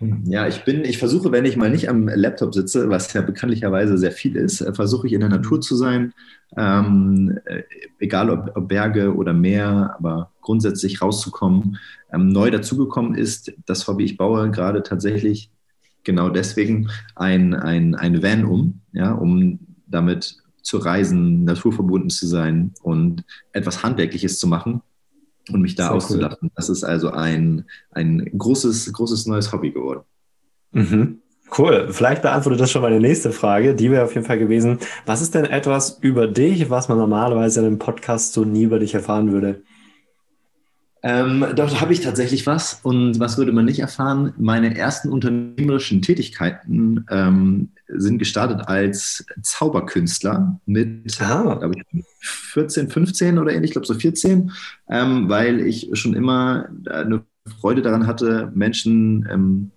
Ja, 0.00 0.48
ich 0.48 0.64
bin, 0.64 0.85
ich 0.85 0.98
versuche, 0.98 1.30
wenn 1.30 1.44
ich 1.44 1.57
mal 1.57 1.70
nicht 1.70 1.88
am 1.88 2.09
Laptop 2.09 2.52
sitze, 2.52 2.90
was 2.90 3.12
ja 3.12 3.22
bekanntlicherweise 3.22 3.96
sehr 3.96 4.11
viel 4.11 4.37
ist, 4.37 4.61
äh, 4.61 4.74
versuche 4.74 5.07
ich 5.07 5.12
in 5.12 5.20
der 5.20 5.28
Natur 5.28 5.61
zu 5.61 5.76
sein, 5.76 6.12
ähm, 6.57 7.38
äh, 7.44 7.62
egal 8.00 8.30
ob, 8.30 8.57
ob, 8.57 8.68
Berge 8.68 9.14
oder 9.14 9.33
Meer, 9.33 9.94
aber 9.96 10.33
grundsätzlich 10.40 11.00
rauszukommen. 11.00 11.78
Ähm, 12.12 12.28
neu 12.28 12.50
dazugekommen 12.50 13.14
ist 13.14 13.52
das 13.66 13.87
Hobby, 13.87 14.04
ich 14.04 14.16
baue 14.16 14.50
gerade 14.50 14.83
tatsächlich 14.83 15.50
genau 16.02 16.28
deswegen 16.28 16.90
ein, 17.14 17.54
ein, 17.54 17.94
ein 17.94 18.22
Van 18.22 18.44
um, 18.44 18.80
ja, 18.92 19.12
um 19.12 19.61
damit 19.87 20.37
zu 20.62 20.78
reisen, 20.78 21.44
naturverbunden 21.44 22.11
zu 22.11 22.26
sein 22.26 22.72
und 22.83 23.24
etwas 23.52 23.83
Handwerkliches 23.83 24.38
zu 24.38 24.48
machen 24.48 24.83
und 25.50 25.61
mich 25.61 25.74
da 25.74 25.85
Sehr 25.85 25.94
auszulassen. 25.94 26.38
Cool. 26.42 26.50
Das 26.54 26.68
ist 26.68 26.85
also 26.85 27.11
ein, 27.11 27.64
ein 27.90 28.30
großes, 28.37 28.92
großes 28.92 29.26
neues 29.26 29.52
Hobby 29.52 29.70
geworden. 29.70 30.00
Mhm. 30.72 31.20
Cool. 31.57 31.88
Vielleicht 31.90 32.22
beantwortet 32.22 32.61
das 32.61 32.70
schon 32.70 32.83
meine 32.83 33.00
nächste 33.00 33.30
Frage. 33.30 33.74
Die 33.74 33.90
wäre 33.90 34.04
auf 34.04 34.14
jeden 34.14 34.26
Fall 34.26 34.38
gewesen. 34.38 34.78
Was 35.07 35.22
ist 35.22 35.35
denn 35.35 35.44
etwas 35.44 35.98
über 36.00 36.26
dich, 36.26 36.70
was 36.70 36.88
man 36.88 36.98
normalerweise 36.98 37.61
in 37.61 37.66
einem 37.66 37.78
Podcast 37.78 38.33
so 38.33 38.44
nie 38.44 38.64
über 38.64 38.78
dich 38.78 38.94
erfahren 38.94 39.33
würde? 39.33 39.62
Ähm, 41.06 41.44
dort 41.54 41.82
habe 41.82 41.92
ich 41.92 42.00
tatsächlich 42.00 42.46
was. 42.46 42.80
Und 42.82 43.20
was 43.20 43.36
würde 43.36 43.52
man 43.52 43.66
nicht 43.66 43.78
erfahren? 43.78 44.32
Meine 44.38 44.74
ersten 44.74 45.10
unternehmerischen 45.10 46.00
Tätigkeiten 46.00 47.04
ähm, 47.10 47.68
sind 47.88 48.18
gestartet 48.18 48.66
als 48.68 49.26
Zauberkünstler 49.42 50.58
mit, 50.64 51.20
ah. 51.20 51.60
ich, 51.92 52.04
14, 52.20 52.88
15 52.88 53.38
oder 53.38 53.52
ähnlich, 53.52 53.68
ich 53.68 53.72
glaube 53.72 53.86
so 53.86 53.92
14, 53.92 54.50
ähm, 54.88 55.28
weil 55.28 55.60
ich 55.60 55.90
schon 55.92 56.14
immer 56.14 56.70
eine 56.88 57.22
Freude 57.60 57.82
daran 57.82 58.06
hatte, 58.06 58.50
Menschen 58.54 59.28
ähm, 59.30 59.70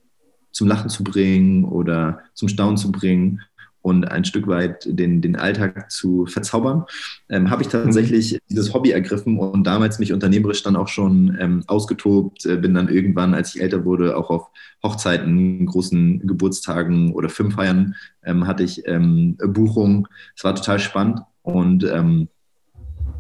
zum 0.54 0.70
Lachen 0.70 0.90
zu 0.90 1.04
bringen 1.04 1.66
oder 1.66 2.22
zum 2.36 2.48
Staunen 2.48 2.78
zu 2.78 2.90
bringen 2.90 3.42
und 3.88 4.12
ein 4.12 4.26
Stück 4.26 4.48
weit 4.48 4.86
den, 4.86 5.22
den 5.22 5.38
Alltag 5.38 5.90
zu 5.90 6.26
verzaubern, 6.26 6.84
ähm, 7.30 7.50
habe 7.50 7.62
ich 7.62 7.70
tatsächlich 7.70 8.38
dieses 8.50 8.74
Hobby 8.74 8.92
ergriffen 8.92 9.40
und 9.40 9.64
damals 9.64 9.98
mich 9.98 10.12
unternehmerisch 10.12 10.62
dann 10.62 10.76
auch 10.76 10.90
schon 10.90 11.38
ähm, 11.40 11.64
ausgetobt, 11.68 12.46
äh, 12.46 12.58
bin 12.58 12.74
dann 12.74 12.90
irgendwann, 12.90 13.34
als 13.34 13.56
ich 13.56 13.62
älter 13.62 13.86
wurde, 13.86 14.18
auch 14.18 14.30
auf 14.30 14.50
Hochzeiten, 14.84 15.66
großen 15.66 16.28
Geburtstagen 16.28 17.14
oder 17.14 17.30
Filmfeiern 17.30 17.96
ähm, 18.26 18.46
hatte 18.46 18.64
ich 18.64 18.86
ähm, 18.88 19.38
Buchungen. 19.38 20.06
Es 20.36 20.44
war 20.44 20.54
total 20.54 20.80
spannend 20.80 21.22
und 21.42 21.86
ähm, 21.86 22.28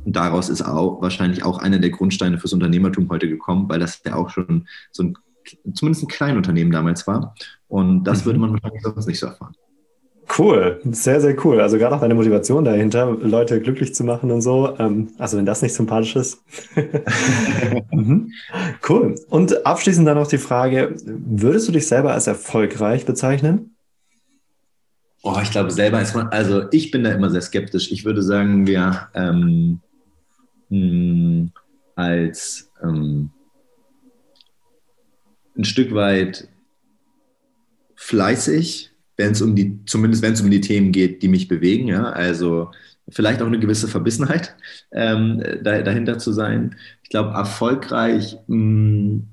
daraus 0.03 0.49
ist 0.49 0.63
auch 0.63 1.01
wahrscheinlich 1.01 1.45
auch 1.45 1.59
einer 1.59 1.79
der 1.79 1.91
Grundsteine 1.91 2.39
fürs 2.39 2.51
Unternehmertum 2.51 3.07
heute 3.09 3.29
gekommen, 3.29 3.69
weil 3.69 3.79
das 3.79 4.01
ja 4.05 4.15
auch 4.15 4.31
schon 4.31 4.67
so 4.91 5.03
ein 5.03 5.17
zumindest 5.73 6.03
ein 6.03 6.09
Kleinunternehmen 6.09 6.73
damals 6.73 7.07
war. 7.07 7.33
Und 7.69 8.03
das 8.03 8.21
mhm. 8.21 8.25
würde 8.25 8.39
man 8.39 8.51
wahrscheinlich 8.51 8.83
sonst 8.83 9.07
nicht 9.07 9.19
so 9.19 9.27
erfahren. 9.27 9.55
Cool, 10.35 10.81
sehr, 10.91 11.21
sehr 11.21 11.45
cool. 11.45 11.61
Also 11.61 11.77
gerade 11.77 11.95
auch 11.95 12.01
deine 12.01 12.15
Motivation 12.15 12.65
dahinter, 12.65 13.17
Leute 13.21 13.61
glücklich 13.61 13.95
zu 13.95 14.03
machen 14.03 14.29
und 14.29 14.41
so. 14.41 14.75
Ähm, 14.77 15.09
also 15.17 15.37
wenn 15.37 15.45
das 15.45 15.61
nicht 15.61 15.73
sympathisch 15.73 16.15
ist. 16.15 16.43
mhm. 17.91 18.31
Cool. 18.87 19.15
Und 19.29 19.65
abschließend 19.65 20.07
dann 20.07 20.17
noch 20.17 20.27
die 20.27 20.37
Frage, 20.37 20.95
würdest 21.05 21.67
du 21.67 21.71
dich 21.71 21.87
selber 21.87 22.13
als 22.13 22.27
erfolgreich 22.27 23.05
bezeichnen? 23.05 23.75
Oh, 25.23 25.37
ich 25.41 25.51
glaube 25.51 25.71
selber 25.71 26.01
ist 26.01 26.15
man, 26.15 26.27
also 26.27 26.63
ich 26.71 26.91
bin 26.91 27.03
da 27.03 27.11
immer 27.11 27.29
sehr 27.29 27.41
skeptisch. 27.41 27.91
Ich 27.91 28.05
würde 28.05 28.21
sagen, 28.21 28.67
wir 28.67 29.09
ähm, 29.13 29.79
mh, 30.69 30.77
hm, 30.79 31.51
als 31.95 32.69
ähm, 32.83 33.31
ein 35.57 35.65
Stück 35.65 35.93
weit 35.93 36.47
fleißig, 37.95 38.91
wenn 39.17 39.31
es 39.31 39.41
um 39.41 39.55
die, 39.55 39.83
zumindest 39.85 40.23
wenn 40.23 40.33
es 40.33 40.41
um 40.41 40.49
die 40.49 40.61
Themen 40.61 40.91
geht, 40.91 41.21
die 41.21 41.27
mich 41.27 41.47
bewegen, 41.47 41.87
ja, 41.87 42.03
also 42.03 42.71
vielleicht 43.09 43.41
auch 43.41 43.47
eine 43.47 43.59
gewisse 43.59 43.87
Verbissenheit 43.87 44.55
ähm, 44.91 45.41
da, 45.63 45.81
dahinter 45.81 46.19
zu 46.19 46.31
sein. 46.31 46.75
Ich 47.03 47.09
glaube, 47.09 47.31
erfolgreich 47.31 48.37
mh, 48.47 48.55
hm, 48.55 49.27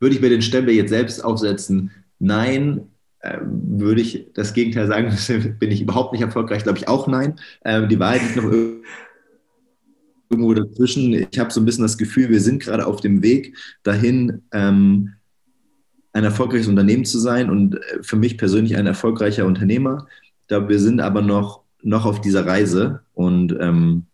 würde 0.00 0.14
ich 0.14 0.20
mir 0.20 0.30
den 0.30 0.42
Stempel 0.42 0.74
jetzt 0.74 0.90
selbst 0.90 1.24
aufsetzen. 1.24 1.90
Nein, 2.18 2.88
äh, 3.20 3.38
würde 3.42 4.00
ich 4.00 4.26
das 4.34 4.52
Gegenteil 4.54 4.86
sagen, 4.86 5.56
bin 5.58 5.70
ich 5.70 5.80
überhaupt 5.82 6.12
nicht 6.12 6.22
erfolgreich, 6.22 6.62
glaube 6.62 6.78
ich 6.78 6.88
auch 6.88 7.06
nein. 7.06 7.36
Ähm, 7.64 7.88
die 7.88 7.98
Wahrheit 7.98 8.22
liegt 8.22 8.36
noch 8.36 8.52
irgendwo 10.30 10.54
dazwischen. 10.54 11.12
Ich 11.12 11.38
habe 11.38 11.52
so 11.52 11.60
ein 11.60 11.64
bisschen 11.64 11.84
das 11.84 11.98
Gefühl, 11.98 12.28
wir 12.28 12.40
sind 12.40 12.62
gerade 12.62 12.86
auf 12.86 13.00
dem 13.00 13.22
Weg 13.22 13.56
dahin, 13.82 14.42
ähm, 14.52 15.14
ein 16.14 16.24
erfolgreiches 16.24 16.68
Unternehmen 16.68 17.04
zu 17.04 17.18
sein 17.18 17.50
und 17.50 17.74
äh, 17.74 18.02
für 18.02 18.16
mich 18.16 18.38
persönlich 18.38 18.76
ein 18.76 18.86
erfolgreicher 18.86 19.44
Unternehmer. 19.44 20.06
Glaube, 20.48 20.70
wir 20.70 20.78
sind 20.78 21.00
aber 21.00 21.20
noch, 21.20 21.62
noch 21.82 22.06
auf 22.06 22.20
dieser 22.20 22.46
Reise 22.46 23.02
und 23.12 23.54
ähm, 23.60 24.06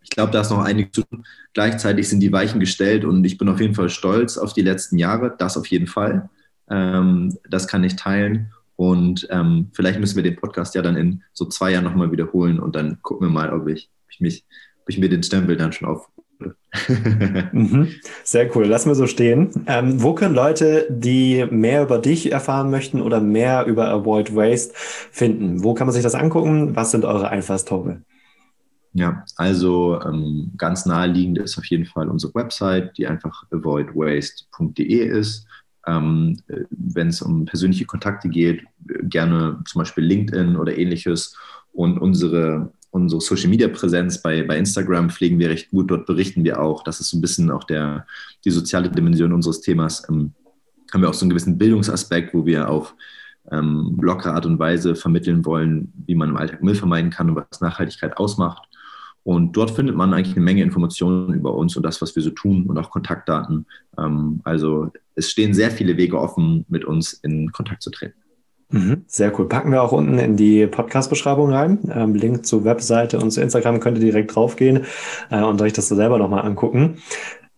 ich 0.00 0.10
glaube, 0.10 0.32
da 0.32 0.40
ist 0.40 0.50
noch 0.50 0.64
einiges 0.64 0.92
zu 0.92 1.02
tun. 1.02 1.26
Gleichzeitig 1.52 2.08
sind 2.08 2.20
die 2.20 2.32
Weichen 2.32 2.60
gestellt 2.60 3.04
und 3.04 3.24
ich 3.24 3.36
bin 3.36 3.48
auf 3.48 3.60
jeden 3.60 3.74
Fall 3.74 3.90
stolz 3.90 4.38
auf 4.38 4.54
die 4.54 4.62
letzten 4.62 4.96
Jahre, 4.96 5.34
das 5.36 5.58
auf 5.58 5.66
jeden 5.66 5.86
Fall. 5.86 6.30
Ähm, 6.70 7.36
das 7.48 7.68
kann 7.68 7.84
ich 7.84 7.96
teilen. 7.96 8.52
Und 8.76 9.26
ähm, 9.30 9.70
vielleicht 9.72 9.98
müssen 9.98 10.16
wir 10.16 10.22
den 10.22 10.36
Podcast 10.36 10.74
ja 10.76 10.82
dann 10.82 10.96
in 10.96 11.22
so 11.32 11.46
zwei 11.46 11.72
Jahren 11.72 11.84
nochmal 11.84 12.12
wiederholen 12.12 12.60
und 12.60 12.76
dann 12.76 13.02
gucken 13.02 13.26
wir 13.26 13.32
mal, 13.32 13.52
ob 13.52 13.66
ich, 13.66 13.90
ob 14.04 14.12
ich 14.12 14.20
mich, 14.20 14.44
ob 14.82 14.88
ich 14.88 14.98
mir 14.98 15.08
den 15.08 15.24
Stempel 15.24 15.56
dann 15.56 15.72
schon 15.72 15.88
auf, 15.88 16.08
mhm. 17.52 17.88
Sehr 18.24 18.54
cool, 18.54 18.66
lassen 18.66 18.90
wir 18.90 18.94
so 18.94 19.06
stehen. 19.06 19.50
Ähm, 19.66 20.02
wo 20.02 20.14
können 20.14 20.34
Leute, 20.34 20.86
die 20.90 21.46
mehr 21.50 21.82
über 21.82 21.98
dich 21.98 22.30
erfahren 22.30 22.70
möchten 22.70 23.00
oder 23.00 23.20
mehr 23.20 23.66
über 23.66 23.88
Avoid 23.88 24.34
Waste 24.34 24.72
finden? 24.74 25.62
Wo 25.64 25.74
kann 25.74 25.86
man 25.86 25.94
sich 25.94 26.02
das 26.02 26.14
angucken? 26.14 26.76
Was 26.76 26.90
sind 26.90 27.04
eure 27.04 27.30
Einfallstore? 27.30 28.02
Ja, 28.92 29.24
also 29.36 30.00
ähm, 30.02 30.52
ganz 30.56 30.86
naheliegend 30.86 31.38
ist 31.38 31.58
auf 31.58 31.64
jeden 31.66 31.86
Fall 31.86 32.08
unsere 32.08 32.34
Website, 32.34 32.96
die 32.96 33.06
einfach 33.06 33.44
avoidwaste.de 33.50 35.06
ist. 35.06 35.46
Ähm, 35.86 36.40
Wenn 36.70 37.08
es 37.08 37.22
um 37.22 37.44
persönliche 37.44 37.84
Kontakte 37.84 38.28
geht, 38.28 38.64
gerne 39.02 39.60
zum 39.66 39.80
Beispiel 39.80 40.04
LinkedIn 40.04 40.56
oder 40.56 40.76
ähnliches. 40.76 41.36
Und 41.72 41.98
unsere 41.98 42.72
unsere 42.90 43.20
Social 43.20 43.48
Media 43.48 43.68
Präsenz 43.68 44.22
bei, 44.22 44.42
bei 44.42 44.58
Instagram 44.58 45.10
pflegen 45.10 45.38
wir 45.38 45.50
recht 45.50 45.70
gut. 45.70 45.90
Dort 45.90 46.06
berichten 46.06 46.44
wir 46.44 46.60
auch. 46.60 46.82
Das 46.82 47.00
ist 47.00 47.10
so 47.10 47.18
ein 47.18 47.20
bisschen 47.20 47.50
auch 47.50 47.64
der, 47.64 48.06
die 48.44 48.50
soziale 48.50 48.90
Dimension 48.90 49.32
unseres 49.32 49.60
Themas. 49.60 50.08
Ähm, 50.08 50.32
haben 50.92 51.02
wir 51.02 51.10
auch 51.10 51.14
so 51.14 51.24
einen 51.24 51.30
gewissen 51.30 51.58
Bildungsaspekt, 51.58 52.32
wo 52.34 52.46
wir 52.46 52.68
auf 52.68 52.94
ähm, 53.50 53.98
lockere 54.00 54.34
Art 54.34 54.46
und 54.46 54.58
Weise 54.58 54.94
vermitteln 54.94 55.44
wollen, 55.44 55.92
wie 56.06 56.14
man 56.14 56.30
im 56.30 56.36
Alltag 56.36 56.62
Müll 56.62 56.74
vermeiden 56.74 57.10
kann 57.10 57.30
und 57.30 57.36
was 57.36 57.60
Nachhaltigkeit 57.60 58.16
ausmacht. 58.16 58.68
Und 59.24 59.56
dort 59.56 59.72
findet 59.72 59.94
man 59.94 60.14
eigentlich 60.14 60.36
eine 60.36 60.44
Menge 60.44 60.62
Informationen 60.62 61.34
über 61.34 61.54
uns 61.54 61.76
und 61.76 61.82
das, 61.82 62.00
was 62.00 62.16
wir 62.16 62.22
so 62.22 62.30
tun 62.30 62.66
und 62.66 62.78
auch 62.78 62.90
Kontaktdaten. 62.90 63.66
Ähm, 63.98 64.40
also 64.44 64.90
es 65.14 65.30
stehen 65.30 65.52
sehr 65.52 65.70
viele 65.70 65.96
Wege 65.96 66.18
offen, 66.18 66.64
mit 66.68 66.84
uns 66.84 67.12
in 67.12 67.52
Kontakt 67.52 67.82
zu 67.82 67.90
treten. 67.90 68.14
Mhm, 68.70 69.04
sehr 69.06 69.38
cool. 69.38 69.48
Packen 69.48 69.72
wir 69.72 69.82
auch 69.82 69.92
unten 69.92 70.18
in 70.18 70.36
die 70.36 70.66
Podcast-Beschreibung 70.66 71.50
rein. 71.50 71.78
Ähm, 71.90 72.14
Link 72.14 72.44
zur 72.44 72.64
Webseite 72.64 73.18
und 73.18 73.30
zu 73.30 73.40
Instagram 73.40 73.80
könnt 73.80 73.96
ihr 73.98 74.04
direkt 74.04 74.34
draufgehen 74.34 74.84
äh, 75.30 75.42
und 75.42 75.62
euch 75.62 75.72
das 75.72 75.88
selber 75.88 76.18
nochmal 76.18 76.44
angucken. 76.44 76.98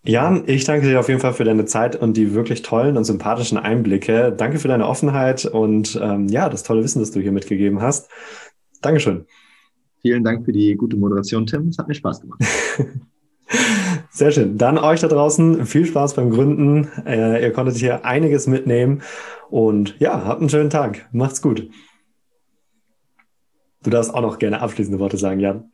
Jan, 0.03 0.45
ich 0.47 0.65
danke 0.65 0.89
dir 0.89 0.99
auf 1.01 1.09
jeden 1.09 1.21
Fall 1.21 1.35
für 1.35 1.45
deine 1.45 1.67
Zeit 1.67 1.95
und 1.97 2.17
die 2.17 2.33
wirklich 2.33 2.63
tollen 2.63 2.97
und 2.97 3.05
sympathischen 3.05 3.59
Einblicke. 3.59 4.33
Danke 4.33 4.59
für 4.59 4.69
deine 4.69 4.87
Offenheit 4.87 5.45
und 5.45 5.99
ähm, 6.01 6.29
ja, 6.29 6.49
das 6.49 6.63
tolle 6.63 6.83
Wissen, 6.83 7.01
das 7.01 7.11
du 7.11 7.21
hier 7.21 7.33
mitgegeben 7.33 7.83
hast. 7.83 8.09
Dankeschön. 8.81 9.27
Vielen 10.01 10.25
Dank 10.25 10.47
für 10.47 10.53
die 10.53 10.75
gute 10.77 10.97
Moderation, 10.97 11.45
Tim. 11.45 11.69
Es 11.69 11.77
hat 11.77 11.89
mir 11.89 11.95
Spaß 11.95 12.23
gemacht. 12.23 12.41
Sehr 14.11 14.31
schön. 14.31 14.57
Dann 14.57 14.79
euch 14.79 15.01
da 15.01 15.09
draußen 15.09 15.67
viel 15.67 15.85
Spaß 15.85 16.15
beim 16.15 16.31
Gründen. 16.31 16.89
Äh, 17.05 17.43
ihr 17.43 17.53
konntet 17.53 17.77
hier 17.77 18.05
einiges 18.05 18.47
mitnehmen 18.47 19.03
und 19.51 19.99
ja, 19.99 20.25
habt 20.25 20.41
einen 20.41 20.49
schönen 20.49 20.71
Tag. 20.71 21.09
Macht's 21.13 21.43
gut. 21.43 21.69
Du 23.83 23.91
darfst 23.91 24.13
auch 24.13 24.21
noch 24.21 24.39
gerne 24.39 24.61
abschließende 24.61 24.99
Worte 24.99 25.17
sagen, 25.17 25.41
Jan. 25.41 25.73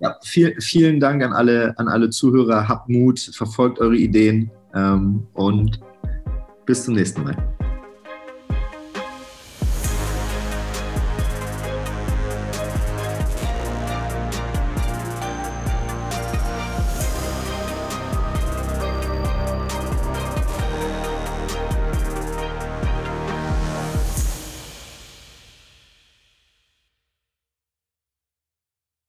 Ja, 0.00 0.16
viel, 0.22 0.60
vielen 0.60 1.00
Dank 1.00 1.22
an 1.22 1.32
alle, 1.32 1.74
an 1.78 1.88
alle 1.88 2.10
Zuhörer. 2.10 2.68
Habt 2.68 2.88
Mut, 2.88 3.20
verfolgt 3.20 3.78
eure 3.78 3.96
Ideen 3.96 4.50
ähm, 4.74 5.26
und 5.34 5.80
bis 6.66 6.84
zum 6.84 6.94
nächsten 6.94 7.22
Mal. 7.24 7.36